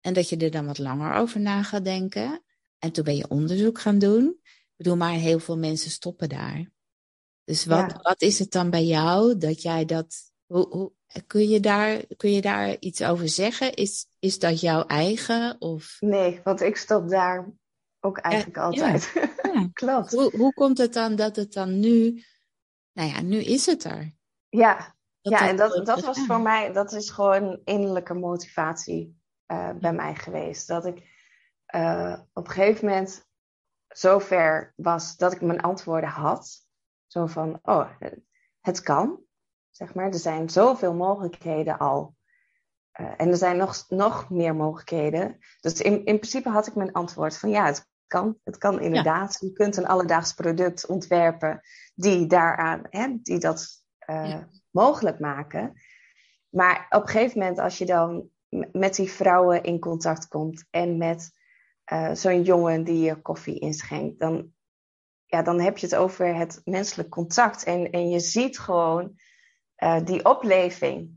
[0.00, 2.42] En dat je er dan wat langer over na gaat denken.
[2.78, 4.40] En toen ben je onderzoek gaan doen.
[4.76, 6.70] Ik bedoel, maar heel veel mensen stoppen daar.
[7.44, 7.98] Dus wat, Ja.
[8.02, 10.30] wat is het dan bij jou dat jij dat.
[10.46, 10.92] Hoe, hoe,
[11.26, 13.74] kun, je daar, kun je daar iets over zeggen?
[13.74, 15.60] Is, is dat jouw eigen?
[15.60, 17.52] Of, Nee, want ik stop daar
[18.00, 19.12] ook eigenlijk altijd.
[19.14, 19.68] Ja.
[19.72, 20.12] Klopt.
[20.12, 22.24] hoe, hoe komt het dan dat het dan nu.
[22.92, 24.12] Nou ja, nu is het er.
[24.48, 29.70] Ja, Dat ja en dat, dat was voor mij, dat is gewoon innerlijke motivatie eh,
[29.80, 30.66] bij mij geweest.
[30.66, 31.10] Dat ik
[31.66, 33.26] eh, op een gegeven moment
[33.92, 36.66] zover was dat ik mijn antwoorden had.
[37.06, 37.90] Zo van, oh,
[38.60, 39.20] het kan.
[39.70, 42.14] Zeg maar, er zijn zoveel mogelijkheden al.
[42.92, 45.38] Eh, en er zijn nog, nog meer mogelijkheden.
[45.60, 48.38] Dus in, in principe had ik mijn antwoord van ja, het kan.
[48.44, 49.36] Het kan inderdaad.
[49.40, 51.60] Je kunt een alledaags product ontwerpen
[51.94, 54.48] die daaraan, hè, die dat eh, Ja.
[54.70, 55.72] mogelijk maken.
[56.48, 58.28] Maar op een gegeven moment, als je dan
[58.72, 61.30] met die vrouwen in contact komt en met
[61.84, 64.52] eh, zo'n jongen die je koffie inschenkt, dan,
[65.26, 67.64] ja, dan heb je het over het menselijk contact.
[67.64, 69.18] En, en je ziet gewoon
[69.74, 71.10] eh, die opleving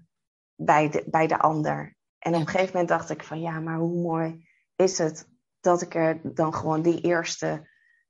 [0.55, 1.95] bij de, bij de ander.
[2.19, 5.27] En op een gegeven moment dacht ik van ja, maar hoe mooi is het
[5.59, 7.69] dat ik er dan gewoon die eerste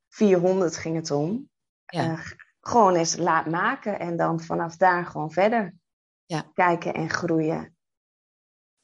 [0.09, 1.49] 400 ging het om.
[1.85, 2.03] Ja.
[2.03, 2.19] eh,
[2.61, 5.73] gewoon eens laat maken en dan vanaf daar gewoon verder
[6.25, 6.51] Ja.
[6.53, 7.75] kijken en groeien.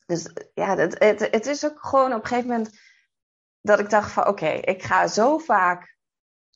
[0.05, 2.79] Dus ja, het, het, het is ook gewoon op een gegeven moment
[3.61, 5.97] dat ik dacht van oké, ik ga zo vaak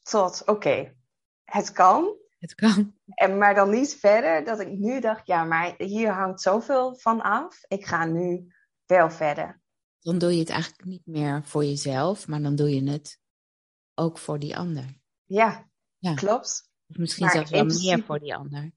[0.02, 0.96] tot oké,
[1.44, 2.16] het kan.
[2.40, 2.96] Het kan.
[3.06, 7.22] En, maar dan niet verder dat ik nu dacht, ja, maar hier hangt zoveel van
[7.22, 7.64] af.
[7.68, 8.54] Ik ga nu
[8.86, 9.62] wel verder.
[10.00, 13.20] Dan doe je het eigenlijk niet meer voor jezelf, maar dan doe je het
[13.96, 15.02] ook voor die ander.
[15.24, 16.14] Ja, Ja.
[16.14, 16.70] klopt.
[16.88, 18.72] Of misschien Maar zelfs wel meer voor die ander.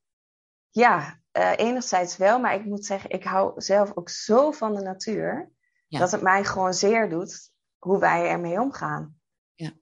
[0.70, 4.82] Ja, eh, enerzijds wel, maar ik moet zeggen, ik hou zelf ook zo van de
[4.82, 5.50] natuur.
[5.86, 5.98] Ja.
[5.98, 9.20] Dat het mij gewoon zeer doet hoe wij ermee omgaan.
[9.54, 9.72] Ja.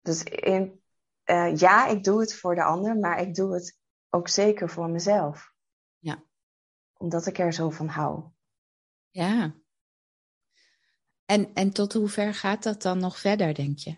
[0.00, 0.82] Dus in,
[1.22, 3.78] eh, ja, ik doe het voor de ander, maar ik doe het
[4.10, 5.52] ook zeker voor mezelf.
[5.98, 6.24] Ja.
[6.96, 8.24] Omdat ik er zo van hou.
[9.10, 9.54] Ja.
[11.24, 13.96] En, en tot hoe ver gaat dat dan nog verder, denk je?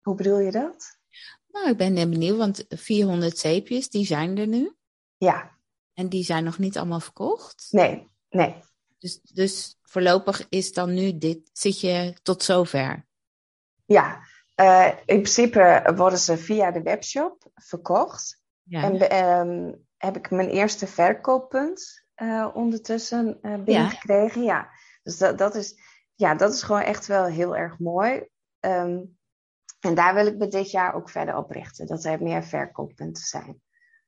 [0.00, 0.98] Hoe bedoel je dat?
[1.46, 4.76] Nou, ik ben benieuwd, want 400 zeepjes, die zijn er nu.
[5.16, 5.58] Ja,
[5.92, 7.68] En die zijn nog niet allemaal verkocht.
[7.70, 8.62] nee, nee.
[9.00, 13.06] Dus, dus voorlopig is dan nu dit, zit je tot zover.
[13.84, 14.20] Ja,
[14.54, 18.42] eh, in principe worden ze via de webshop verkocht.
[18.62, 18.82] Ja.
[18.82, 24.42] En ehm, heb ik mijn eerste verkooppunt eh, ondertussen eh, binnengekregen.
[24.42, 24.70] Ja.
[25.02, 25.74] dus dat, dat, is,
[26.14, 28.28] ja, dat is gewoon echt wel heel erg mooi.
[28.60, 28.98] Ehm,
[29.80, 31.86] en daar wil ik me dit jaar ook verder op richten.
[31.86, 33.62] Dat er meer verkooppunten zijn.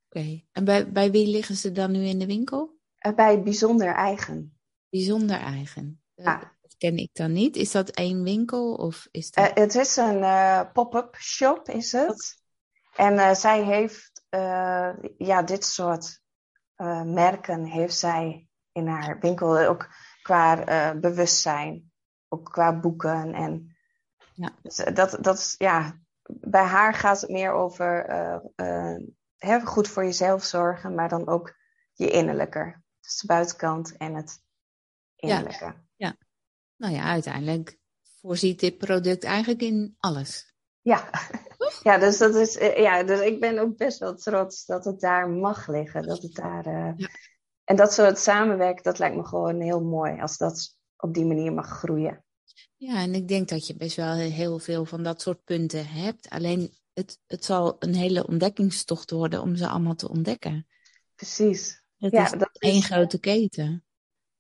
[0.09, 0.43] Oké.
[0.53, 2.79] En bij, bij wie liggen ze dan nu in de winkel?
[3.15, 4.57] Bij bijzonder eigen.
[4.93, 6.03] Bijzonder eigen.
[6.15, 6.53] Dat- Ja.
[6.63, 7.57] Dat ken ik dan niet.
[7.57, 9.49] Is dat één winkel of is dat...
[9.49, 12.41] Eh, het is een eh, pop-up shop, is het.
[12.97, 14.11] En eh, zij heeft
[15.19, 16.21] ja, dit soort
[17.05, 19.59] merken heeft zij in haar winkel.
[19.59, 19.89] Ook
[20.23, 21.93] qua bewustzijn,
[22.29, 23.35] ook qua boeken.
[23.35, 23.77] En
[24.35, 24.51] Ja.
[24.63, 25.99] dus, dat, dat is, ja,
[26.41, 28.05] bij haar gaat het meer over
[29.37, 31.55] hè, goed voor jezelf zorgen, maar dan ook
[31.93, 32.81] je innerlijke.
[33.01, 34.42] Dus de buitenkant en het
[35.23, 35.75] innerlijke.
[36.77, 37.79] Nou ja, uiteindelijk
[38.21, 40.55] voorziet dit product eigenlijk in alles.
[40.81, 41.11] Ja.
[41.83, 45.01] ja, dus dat is, eh, ja, dus ik ben ook best wel trots dat het
[45.01, 46.03] daar mag liggen.
[46.03, 47.09] Dat het daar, eh, Ja.
[47.65, 51.53] En dat soort samenwerken, dat lijkt me gewoon heel mooi als dat op die manier
[51.53, 52.25] mag groeien.
[52.77, 56.29] Ja, en ik denk dat je best wel heel veel van dat soort punten hebt.
[56.31, 60.67] Alleen het, het zal een hele ontdekkingstocht worden om ze allemaal te ontdekken.
[61.15, 61.83] Precies.
[61.99, 63.85] Het Ja, is dat één is- grote keten.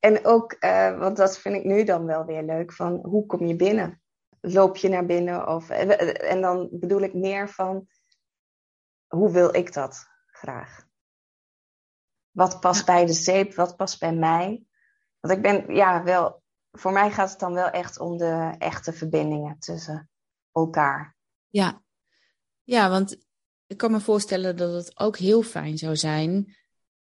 [0.02, 3.46] En ook, eh, want dat vind ik nu dan wel weer leuk, van hoe kom
[3.46, 4.02] je binnen?
[4.40, 5.48] Loop je naar binnen?
[5.48, 7.86] Of, eh, en dan bedoel ik meer van,
[9.06, 10.86] hoe wil ik dat graag?
[12.30, 13.54] Wat past bij de zeep?
[13.54, 14.64] Wat past bij mij?
[15.20, 18.92] Want ik ben, ja, wel, voor mij gaat het dan wel echt om de echte
[18.92, 20.10] verbindingen tussen
[20.52, 21.16] elkaar.
[21.48, 21.82] Ja.
[22.62, 23.16] ja, want
[23.66, 26.56] ik kan me voorstellen dat het ook heel fijn zou zijn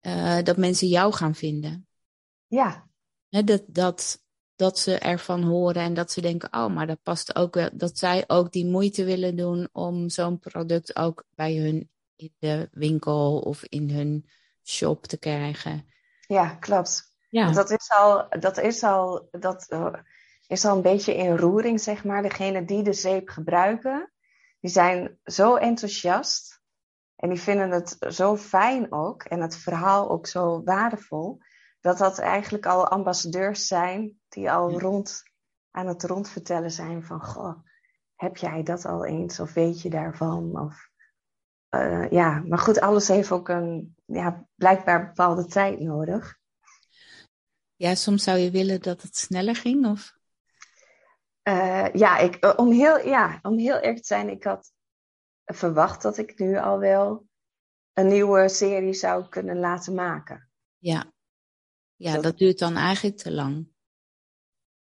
[0.01, 1.87] eh, dat mensen jou gaan vinden.
[3.29, 4.23] Ja, dat, dat
[4.57, 7.99] dat ze ervan horen en dat ze denken, oh, maar dat past ook wel, dat
[7.99, 13.39] zij ook die moeite willen doen om zo'n product ook bij hun in de winkel
[13.39, 14.29] of in hun
[14.65, 15.87] shop te krijgen.
[16.27, 17.15] Ja, klopt.
[17.29, 17.51] Ja.
[17.51, 19.95] Dat is al, dat is al, dat eh,
[20.47, 22.23] is al een beetje in roering, zeg maar.
[22.23, 24.13] Degene die de zeep gebruiken,
[24.61, 26.61] die zijn zo enthousiast.
[27.17, 29.23] En die vinden het zo fijn ook.
[29.23, 31.41] En het verhaal ook zo waardevol.
[31.83, 35.23] Dat dat eigenlijk al ambassadeurs zijn die al rond
[35.71, 37.25] aan het rondvertellen zijn van...
[37.25, 37.59] Goh,
[38.15, 39.41] heb jij dat al eens?
[39.41, 40.61] Of weet je daarvan?
[40.61, 40.89] Of,
[41.75, 46.39] uh, ja, maar goed, alles heeft ook een ja, blijkbaar bepaalde tijd nodig.
[47.77, 50.17] Ja, soms zou je willen dat het sneller ging, of?
[51.49, 54.73] Uh, ja, ik, eh, om, heel, ja, om heel eerlijk te zijn, ik had
[55.45, 57.27] verwacht dat ik nu al wel
[57.93, 60.51] een nieuwe serie zou kunnen laten maken.
[60.79, 61.12] Ja,
[62.03, 63.69] ja dat, duurt dan eigenlijk te lang.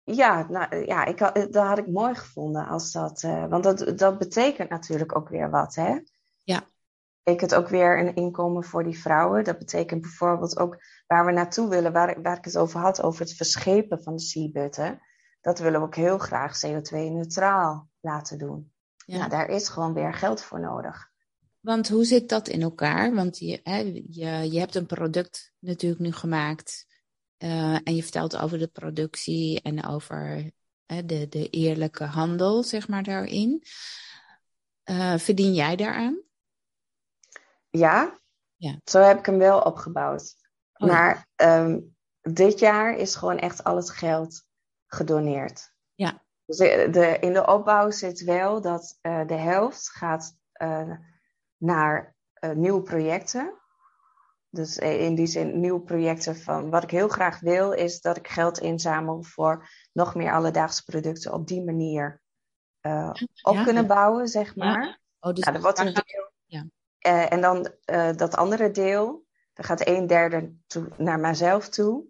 [0.05, 3.23] Ja, nou, ja ik had, dat had ik mooi gevonden als dat.
[3.23, 5.99] Uh, want dat, dat betekent natuurlijk ook weer wat, hè?
[6.43, 6.67] Ja.
[7.23, 9.45] Betekent ook weer een inkomen voor die vrouwen.
[9.45, 13.21] Dat betekent bijvoorbeeld ook waar we naartoe willen, waar, waar ik het over had, over
[13.21, 15.01] het verschepen van de seabutten.
[15.41, 18.73] Dat willen we ook heel graag CO2-neutraal laten doen.
[19.07, 19.17] Ja.
[19.17, 21.11] Nou, daar is gewoon weer geld voor nodig.
[21.61, 23.15] Want hoe zit dat in elkaar?
[23.15, 23.77] Want je, hè,
[24.09, 26.87] je, je hebt een product natuurlijk nu gemaakt.
[27.43, 30.51] Uh, en je vertelt over de productie en over
[30.87, 33.63] de, de eerlijke handel, zeg maar, daarin.
[34.85, 36.23] Uh, verdien jij daaraan?
[37.71, 38.19] Ja,
[38.57, 40.37] ja, zo heb ik hem wel opgebouwd.
[40.73, 44.47] Oh, maar um, dit jaar is gewoon echt al het geld
[44.87, 45.73] gedoneerd.
[45.95, 46.25] Ja.
[46.45, 50.37] Dus de, in de opbouw zit wel dat uh, de helft gaat
[51.57, 52.17] naar
[52.55, 53.60] nieuwe projecten.
[54.51, 58.29] Dus in die zin nieuwe projecten van wat ik heel graag wil is dat ik
[58.29, 62.23] geld inzamel voor nog meer alledaagse producten op die manier
[62.87, 63.11] uh,
[63.43, 64.83] op ja, kunnen bouwen, zeg maar.
[64.85, 64.99] Ja.
[65.21, 66.31] Oh, dus nou, wat een deel.
[66.45, 66.67] Ja.
[67.07, 72.05] Uh, en dan uh, dat andere deel, daar gaat een derde toe, naar mijzelf toe.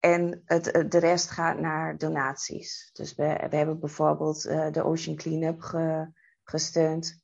[0.00, 2.90] En het, de rest gaat naar donaties.
[2.92, 6.10] Dus we, we hebben bijvoorbeeld de Ocean Cleanup ge,
[6.42, 7.22] gesteund.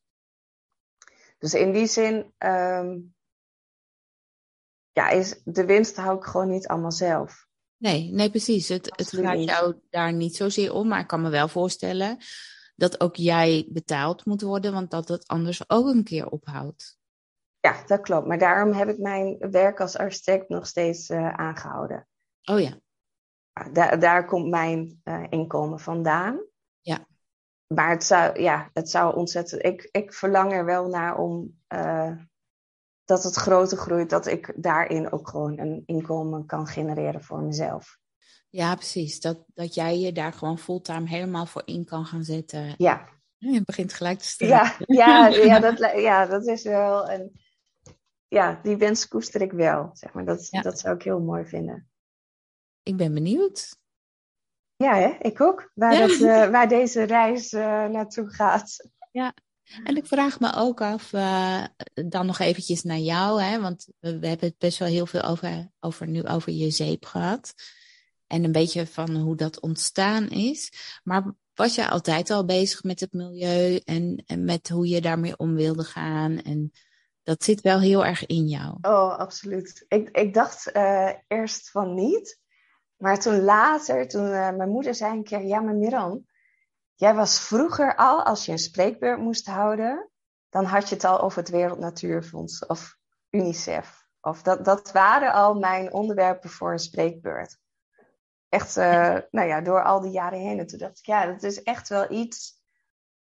[1.38, 3.13] Dus in die zin, um,
[4.94, 7.46] ja, is de winst hou ik gewoon niet allemaal zelf.
[7.76, 8.68] Nee, nee, precies.
[8.68, 12.18] Het, het gaat jou daar niet zozeer om, maar ik kan me wel voorstellen
[12.76, 16.98] dat ook jij betaald moet worden, want dat het anders ook een keer ophoudt.
[17.60, 18.26] Ja, dat klopt.
[18.26, 22.08] Maar daarom heb ik mijn werk als architect nog steeds uh, aangehouden.
[22.44, 22.78] Oh ja.
[23.72, 26.44] Daar, daar komt mijn uh, inkomen vandaan.
[26.80, 27.06] Ja
[27.74, 29.64] maar het zou, ja, het zou ontzettend.
[29.64, 32.12] Ik, ik verlang er wel naar om uh,
[33.04, 37.98] dat het groter groeit, dat ik daarin ook gewoon een inkomen kan genereren voor mezelf.
[38.50, 39.20] Ja, precies.
[39.20, 42.74] Dat, dat jij je daar gewoon fulltime helemaal voor in kan gaan zetten.
[42.76, 43.08] Ja.
[43.36, 44.54] Je begint gelijk te stellen.
[44.54, 47.40] Ja, ja, ja, dat, ja, dat is wel een.
[48.28, 49.90] Ja, die wens koester ik wel.
[49.92, 50.24] Zeg maar.
[50.24, 50.62] dat, ja.
[50.62, 51.88] dat zou ik heel mooi vinden.
[52.82, 53.76] Ik ben benieuwd.
[54.76, 55.16] Ja, hè?
[55.20, 55.70] ik ook.
[55.74, 58.88] Waar, dat, uh, waar deze reis uh, naartoe gaat.
[59.10, 59.34] Ja,
[59.84, 63.60] en ik vraag me ook af, uh, dan nog eventjes naar jou, hè?
[63.60, 67.54] want we, hebben het best wel heel veel over, over, nu over je zeep gehad.
[68.26, 70.72] En een beetje van hoe dat ontstaan is.
[71.02, 75.36] Maar was je altijd al bezig met het milieu en, en met hoe je daarmee
[75.36, 76.40] om wilde gaan?
[76.40, 76.72] En
[77.22, 78.78] dat zit wel heel erg in jou.
[78.80, 79.84] Oh, absoluut.
[79.88, 80.72] Ik, ik dacht
[81.28, 82.42] eerst van niet.
[82.96, 86.26] Maar toen later, toen uh, mijn moeder zei een keer, ja maar Miran,
[86.94, 90.10] jij was vroeger al, als je een spreekbeurt moest houden,
[90.48, 92.96] dan had je het al over het Wereld Natuurfonds of
[93.30, 94.06] UNICEF.
[94.20, 97.58] Of dat, dat waren al mijn onderwerpen voor een spreekbeurt.
[98.48, 100.58] Echt, uh, nou ja, door al die jaren heen.
[100.58, 102.62] En toen dacht ik, ja, dat is echt wel iets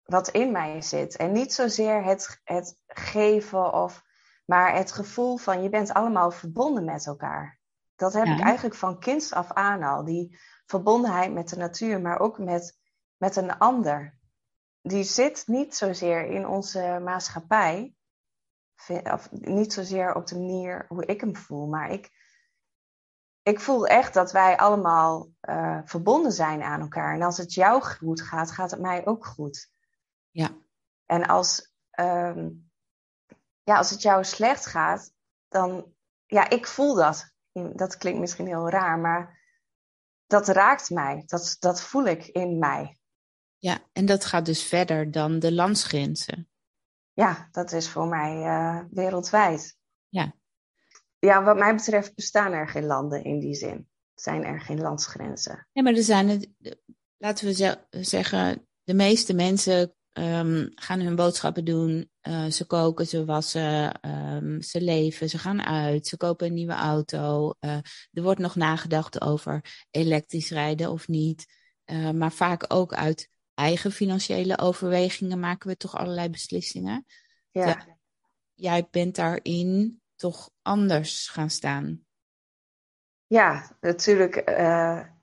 [0.04, 1.16] wat in mij zit.
[1.16, 4.02] En niet zozeer het, het geven of,
[4.46, 7.60] maar het gevoel van je bent allemaal verbonden met elkaar.
[7.96, 10.04] Dat heb ik eigenlijk van kinds af aan al.
[10.04, 12.81] Die verbondenheid met de natuur, maar ook met,
[13.22, 14.18] met een ander.
[14.82, 17.96] Die zit niet zozeer in onze maatschappij.
[18.88, 21.68] Of niet zozeer op de manier hoe ik hem voel.
[21.68, 22.10] Maar ik,
[23.42, 27.14] ik voel echt dat wij allemaal uh, verbonden zijn aan elkaar.
[27.14, 29.72] En als het jou goed gaat, gaat het mij ook goed.
[30.30, 30.50] Ja.
[31.06, 32.72] En als, um,
[33.64, 35.14] ja, als het jou slecht gaat,
[35.48, 35.94] dan.
[36.26, 39.40] Ja, ik voel dat dat klinkt misschien heel raar, maar
[40.28, 41.24] dat raakt mij.
[41.26, 43.00] Dat, dat voel ik in mij.
[43.62, 46.50] Ja, en dat gaat dus verder dan de landsgrenzen.
[47.14, 49.78] Ja, dat is voor mij uh, wereldwijd.
[50.10, 50.36] Ja.
[51.20, 53.90] Ja, wat mij betreft bestaan er geen landen in die zin.
[54.14, 55.68] zijn er geen landsgrenzen.
[55.74, 56.50] Nee, maar er zijn het,
[57.18, 62.12] laten we zeggen, de meeste mensen um, gaan hun boodschappen doen.
[62.28, 66.74] Uh, ze koken, ze wassen, um, ze leven, ze gaan uit, ze kopen een nieuwe
[66.74, 67.54] auto.
[67.60, 67.72] Uh,
[68.12, 71.60] er wordt nog nagedacht over elektrisch rijden of niet.
[72.14, 73.31] Maar vaak ook uit
[73.62, 77.06] eigen financiële overwegingen maken we toch allerlei beslissingen.
[77.52, 77.66] Ja.
[77.68, 77.86] ja
[78.54, 82.06] jij bent daarin toch anders gaan staan.
[83.28, 84.36] Ja, natuurlijk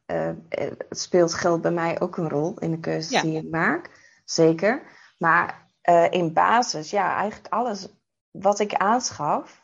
[0.09, 3.23] het speelt geld bij mij ook een rol in de keuzes ja.
[3.23, 3.91] die ik maak
[4.25, 4.83] zeker.
[5.19, 7.89] Maar uh, in basis, ja, eigenlijk alles
[8.31, 9.63] wat ik aanschaf,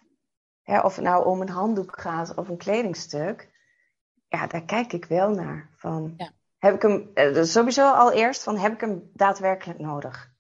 [0.63, 3.49] hè, of het nou om een handdoek gaat of een kledingstuk,
[4.29, 5.71] ja, daar kijk ik wel naar.
[5.77, 6.33] Van, ja.
[6.65, 10.33] Heb ik hem, uh, sowieso al eerst van, heb ik hem daadwerkelijk nodig?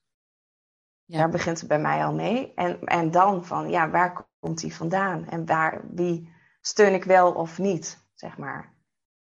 [1.05, 1.18] Ja.
[1.18, 2.53] Daar begint het bij mij al mee.
[2.55, 5.29] En, en dan van, ja, waar komt hij vandaan?
[5.29, 8.75] En waar, wie steun ik wel of niet, zeg maar.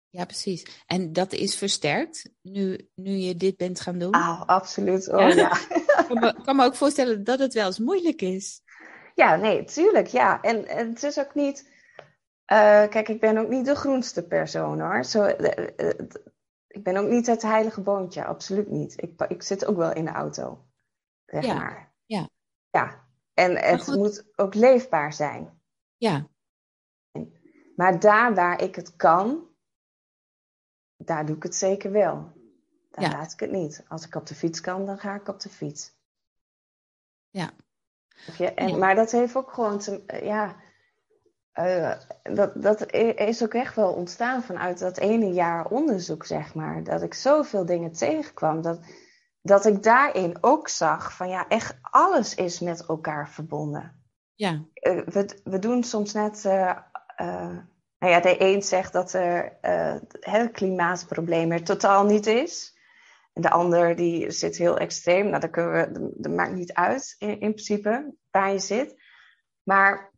[0.10, 0.84] Ja, precies.
[0.86, 4.12] En dat is versterkt nu, nu je dit bent gaan doen?
[4.12, 5.12] Ah, absoluut.
[5.12, 5.52] Oh, ja.
[6.00, 8.62] ik kan me, kan me ook voorstellen dat het wel eens moeilijk is.
[9.16, 10.08] Ja, nee, tuurlijk.
[10.08, 10.42] Ja.
[10.42, 11.72] En, en het is ook niet.
[12.52, 15.04] Uh, kijk, ik ben ook niet de groenste persoon hoor.
[15.04, 15.90] Zo, uh, uh,
[16.74, 19.02] ik ben ook niet het heilige boontje, absoluut niet.
[19.02, 20.66] Ik, ik zit ook wel in de auto.
[21.26, 21.54] Zeg ja.
[21.54, 21.94] maar.
[22.06, 22.30] Ja.
[22.70, 23.08] Ja.
[23.34, 25.62] En het moet ook leefbaar zijn.
[25.98, 26.28] Ja.
[27.76, 29.48] Maar daar waar ik het kan,
[30.98, 32.32] daar doe ik het zeker wel.
[32.90, 33.12] Daar Ja.
[33.12, 33.84] laat ik het niet.
[33.88, 35.96] Als ik op de fiets kan, dan ga ik op de fiets.
[37.30, 37.52] Ja.
[38.38, 38.78] En, Ja.
[38.78, 40.56] Maar dat heeft ook gewoon te, ja,
[41.54, 41.92] eh,
[42.24, 46.84] dat, dat is ook echt wel ontstaan vanuit dat ene jaar onderzoek, zeg maar.
[46.84, 48.62] Dat ik zoveel dingen tegenkwam.
[48.62, 48.80] Dat,
[49.42, 54.04] dat ik daarin ook zag van ja, echt alles is met elkaar verbonden.
[54.36, 54.66] Ja.
[54.74, 56.46] Eh, we, we doen soms net.
[56.46, 56.78] eh,
[57.98, 59.58] nou ja, de een zegt dat er
[60.20, 62.78] het klimaatprobleem er totaal niet is.
[63.34, 65.28] En de ander die zit heel extreem.
[65.28, 69.02] Nou, dat, kunnen we, dat maakt niet uit in, in principe waar je zit.
[69.64, 70.13] Maar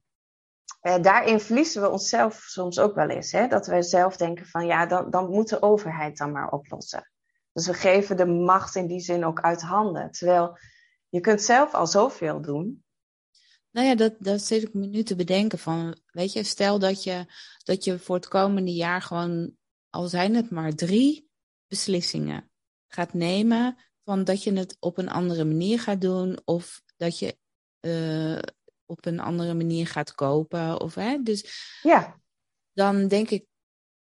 [0.79, 3.31] eh, daarin verliezen we onszelf soms ook wel eens.
[3.31, 3.47] Hè?
[3.47, 7.11] Dat we zelf denken van ja, dan, dan moet de overheid dan maar oplossen.
[7.51, 10.11] Dus we geven de macht in die zin ook uit handen.
[10.11, 10.57] Terwijl
[11.09, 12.83] je kunt zelf al zoveel doen.
[13.71, 17.03] Nou ja, dat, dat zit ik me nu te bedenken van, weet je, stel dat
[17.03, 17.25] je,
[17.63, 19.55] dat je voor het komende jaar gewoon,
[19.89, 21.29] al zijn het maar drie
[21.67, 22.51] beslissingen,
[22.87, 27.37] gaat nemen van dat je het op een andere manier gaat doen of dat je
[27.79, 28.54] eh,
[28.85, 30.81] op een andere manier gaat kopen.
[30.81, 32.19] Of, hè, dus Ja,
[32.73, 33.45] dan denk ik,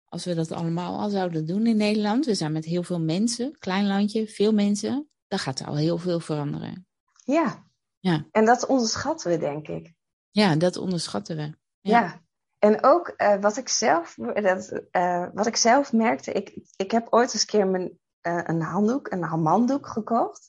[0.05, 3.59] als we dat allemaal al zouden doen in Nederland, we zijn met heel veel mensen,
[3.59, 6.87] klein landje, veel mensen, dan gaat er al heel veel veranderen.
[7.24, 7.70] ja.
[8.03, 8.26] Ja.
[8.30, 9.95] En dat onderschatten we, denk ik.
[10.30, 11.43] Ja, dat onderschatten we.
[11.80, 12.01] Ja.
[12.01, 12.22] Ja.
[12.59, 17.07] En ook eh, wat, ik zelf, dat, eh, wat ik zelf merkte, ik, ik heb
[17.11, 20.49] ooit eens een keer mijn, eh, een handdoek, een hamanddoek gekocht.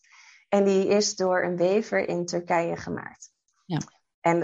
[0.50, 3.32] En die is door een wever in Turkije gemaakt.
[3.66, 3.80] Ja.
[4.24, 4.40] En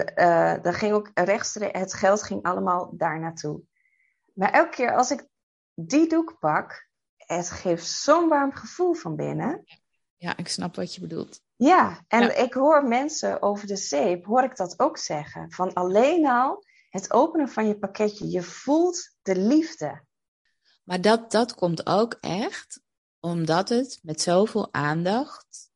[0.62, 3.62] dan ging ook rechtstreeks, het geld ging allemaal daar naartoe.
[4.34, 5.26] Maar elke keer als ik
[5.74, 9.64] die doek pak, het geeft zo'n warm gevoel van binnen.
[10.16, 11.40] Ja, ik snap wat je bedoelt.
[11.56, 12.32] Ja, en Ja.
[12.32, 15.52] ik hoor mensen over de zeep, hoor ik dat ook zeggen.
[15.52, 20.04] Van alleen al het openen van je pakketje, je voelt de liefde.
[20.84, 22.80] Maar dat, dat komt ook echt
[23.20, 25.69] omdat het met zoveel aandacht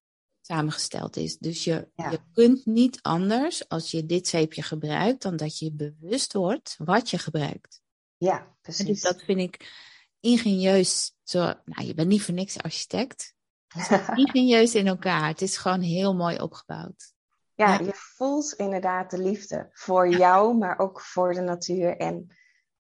[0.47, 1.39] samengesteld is.
[1.39, 2.11] Dus je, Ja.
[2.11, 7.11] je kunt niet anders als je dit zeepje gebruikt dan dat je bewust wordt wat
[7.11, 7.83] je gebruikt.
[8.17, 8.87] Ja, En precies.
[8.87, 9.73] Dus dat vind ik
[10.21, 11.13] ingenieus.
[11.23, 13.35] Zo, nou, je bent niet voor niks architect.
[14.15, 15.29] Ingenieus in elkaar.
[15.29, 17.13] Het is gewoon heel mooi opgebouwd.
[17.55, 17.85] ja, Ja.
[17.85, 22.27] je voelt inderdaad de liefde voor jou, maar ook voor de natuur en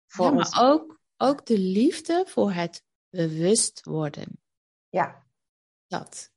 [0.07, 0.59] voor Ja, maar ons.
[0.61, 4.41] ook, ook de liefde voor het bewust worden.
[4.89, 5.27] Ja,
[5.87, 6.33] Dat.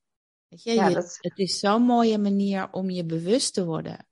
[0.48, 4.08] Weet je, Ja, je- dat- Het is zo'n mooie manier om je bewust te worden.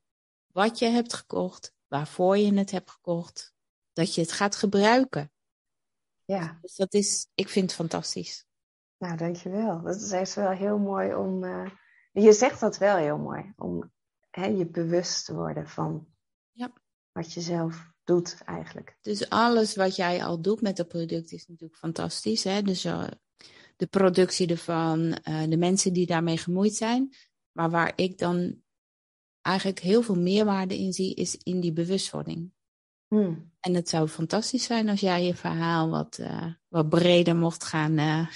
[0.52, 3.54] Wat je hebt gekocht, waarvoor je het hebt gekocht,
[3.92, 5.30] dat je het gaat gebruiken.
[6.24, 6.58] ja.
[6.60, 8.44] Dus dat is, ik vind het fantastisch.
[8.98, 9.82] Nou, dankjewel.
[9.82, 11.44] Dat is echt wel heel mooi om.
[11.44, 11.70] eh,
[12.12, 13.92] je zegt dat wel heel mooi, om
[14.30, 16.06] hè, je bewust te worden van
[16.52, 16.72] Ja.
[17.12, 18.96] wat je zelf doet eigenlijk.
[19.00, 22.44] Dus alles wat jij al doet met het product is natuurlijk fantastisch.
[22.44, 22.62] Hè?
[22.62, 23.06] Dus eh,
[23.76, 27.14] de productie ervan, eh, de mensen die daarmee gemoeid zijn.
[27.52, 28.62] Maar waar ik dan
[29.42, 32.50] eigenlijk heel veel meerwaarde in zie, is in die bewustwording.
[33.08, 33.32] Hm.
[33.60, 37.98] En het zou fantastisch zijn als jij je verhaal wat, eh, wat breder mocht gaan
[37.98, 38.26] eh,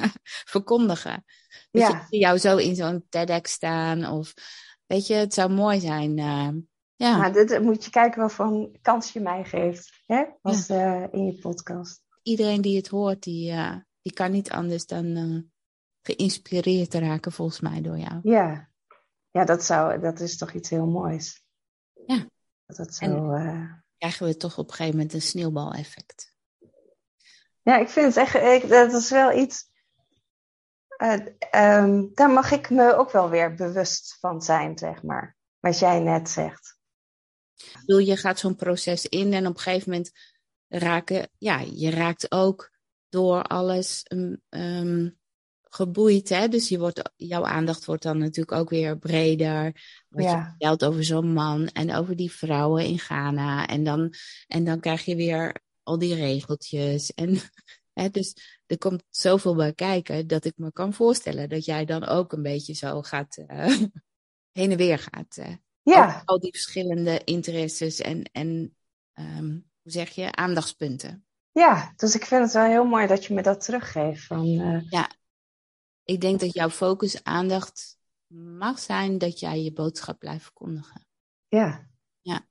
[0.54, 1.24] verkondigen.
[1.70, 1.88] Dat Ja.
[1.88, 4.06] je, ik zie jou zo in zo'n TEDx staan.
[4.06, 4.34] Of
[4.86, 6.18] weet je, het zou mooi zijn.
[6.18, 6.48] eh,
[6.96, 7.30] ja.
[7.30, 10.24] Dit moet je kijken wat voor een kans je mij geeft hè?
[10.42, 12.02] Was, eh, in je podcast.
[12.22, 15.42] iedereen die het hoort, die, uh, die kan niet anders dan uh,
[16.02, 18.18] geïnspireerd raken, volgens mij, door jou.
[18.22, 18.68] Ja,
[19.30, 21.44] ja dat, zou, dat is toch iets heel moois.
[22.06, 22.26] Ja.
[22.66, 26.34] Dat zo, eh, Krijgen we toch op een gegeven moment een sneeuwbaleffect.
[27.62, 29.70] Ja, ik vind het echt, ik, dat is wel iets.
[30.96, 31.18] eh,
[31.50, 35.36] ehm, daar mag ik me ook wel weer bewust van zijn, zeg maar.
[35.58, 36.78] Wat jij net zegt.
[37.54, 40.10] Ik bedoel, je gaat zo'n proces in en op een gegeven moment
[40.68, 42.70] raken, ja, je raakt ook
[43.10, 45.08] door alles ehm, ehm,
[45.62, 46.48] geboeid, hè?
[46.48, 49.64] Dus je wordt, jouw aandacht wordt dan natuurlijk ook weer breder.
[50.08, 53.66] Wat je vertelt over zo'n man en over die vrouwen in Ghana.
[53.66, 54.14] En dan,
[54.46, 57.14] en dan krijg je weer al die regeltjes.
[57.14, 57.36] En,
[58.00, 58.34] hè, dus
[58.66, 62.42] er komt zoveel bij kijken dat ik me kan voorstellen dat jij dan ook een
[62.42, 63.66] beetje zo gaat eh,
[64.58, 65.36] heen en weer gaat.
[65.36, 68.76] eh, ja, al die verschillende interesses en, en
[69.12, 71.24] ehm, hoe zeg je, aandachtspunten.
[71.52, 71.92] Ja.
[71.96, 74.26] Dus ik vind het wel heel mooi dat je me dat teruggeeft.
[74.26, 74.46] Van,
[74.90, 75.04] eh,
[76.04, 77.98] Ik denk dat jouw focus aandacht
[78.34, 81.06] mag zijn dat jij je boodschap blijft verkondigen.
[81.48, 81.88] ja.
[82.20, 82.48] Ja.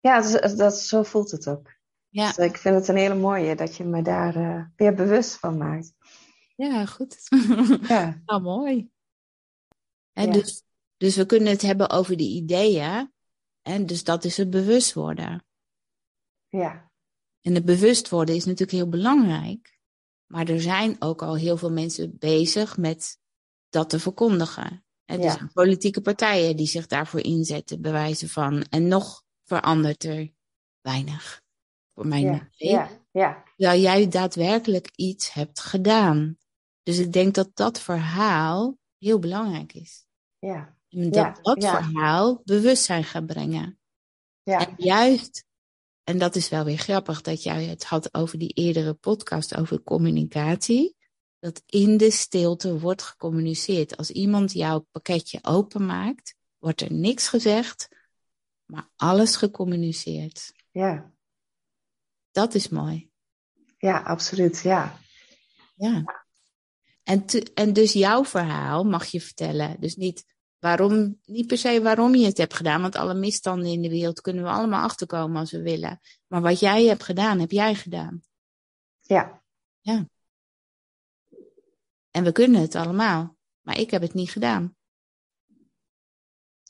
[0.00, 1.70] Ja, dat, dat, zo voelt het ook.
[2.08, 2.26] Ja.
[2.26, 5.56] Dus ik vind het een hele mooie dat je me daar eh, weer bewust van
[5.56, 5.92] maakt.
[6.56, 7.16] Ja, goed.
[7.88, 8.90] Ja, nou, mooi.
[10.12, 10.26] Ja.
[10.26, 10.62] dus,
[10.96, 13.12] dus we kunnen het hebben over die ideeën.
[13.62, 15.44] En dus dat is het bewust worden.
[16.48, 16.91] ja,
[17.42, 19.78] En het bewust worden is natuurlijk heel belangrijk.
[20.26, 23.18] Maar er zijn ook al heel veel mensen bezig met
[23.68, 24.84] dat te verkondigen.
[25.04, 25.50] En dus Ja.
[25.52, 28.62] politieke partijen die zich daarvoor inzetten, bewijzen van.
[28.62, 30.32] En nog verandert er
[30.80, 31.42] weinig.
[31.94, 36.36] Voor mijn ja, ja, ja, Terwijl jij daadwerkelijk iets hebt gedaan.
[36.82, 40.06] Dus ik denk dat dat verhaal heel belangrijk is.
[40.38, 43.78] ja, En dat Ja, dat verhaal bewustzijn gaat brengen.
[44.42, 45.44] ja, En juist,
[46.04, 49.82] en dat is wel weer grappig dat jij het had over die eerdere podcast over
[49.82, 50.96] communicatie.
[51.38, 53.96] Dat in de stilte wordt gecommuniceerd.
[53.96, 57.88] Als iemand jouw pakketje openmaakt, wordt er niks gezegd,
[58.64, 60.52] maar alles gecommuniceerd.
[60.70, 61.12] ja,
[62.30, 63.10] Dat is mooi.
[63.78, 64.98] ja, absoluut, ja.
[65.74, 66.24] Ja.
[67.02, 69.80] En, te- en dus jouw verhaal mag je vertellen.
[69.80, 70.24] Dus niet,
[70.62, 74.20] waarom, niet per se waarom je het hebt gedaan, want alle misstanden in de wereld
[74.20, 76.00] kunnen we allemaal achterkomen als we willen.
[76.26, 78.22] Maar wat jij hebt gedaan, heb jij gedaan.
[79.00, 79.40] Ja,
[82.10, 83.36] En we kunnen het allemaal.
[83.60, 84.76] Maar ik heb het niet gedaan.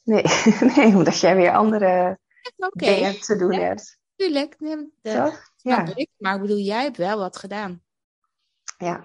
[0.04, 0.22] nee,
[0.76, 2.18] nee, omdat jij weer andere
[2.72, 3.60] dingen te doen Ja.
[3.60, 3.98] hebt.
[4.16, 4.60] tuurlijk.
[4.60, 5.50] Nee, dat Toch?
[5.56, 6.10] snap Ja, ik.
[6.16, 7.82] Maar ik bedoel, jij hebt wel wat gedaan.
[8.78, 9.04] ja.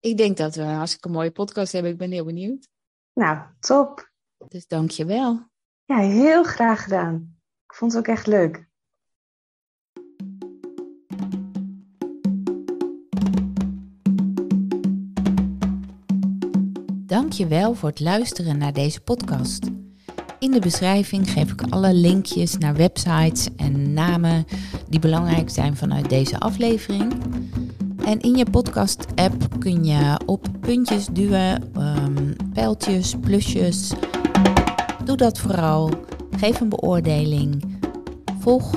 [0.00, 1.90] Ik denk dat we een hartstikke mooie podcast hebben.
[1.92, 2.68] Ik ben heel benieuwd.
[3.14, 4.10] Nou, top.
[4.48, 5.48] Dus dank je wel.
[5.84, 7.36] Ja, heel graag gedaan.
[7.66, 8.68] Ik vond het ook echt leuk.
[17.06, 19.70] Dank je wel voor het luisteren naar deze podcast.
[20.38, 24.44] In de beschrijving geef ik alle linkjes naar websites en namen
[24.88, 27.12] die belangrijk zijn vanuit deze aflevering.
[28.04, 32.23] En in je podcast-app kun je op puntjes duwen, ehm,
[32.54, 33.92] pijltjes, plusjes.
[35.04, 35.90] Doe dat vooral.
[36.36, 37.78] Geef een beoordeling.
[38.38, 38.70] Volg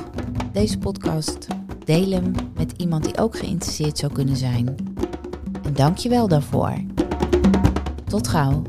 [0.51, 1.47] deze podcast.
[1.86, 4.75] Deel hem met iemand die ook geïnteresseerd zou kunnen zijn.
[5.63, 6.73] En dank je wel daarvoor.
[8.05, 8.61] Tot gauw.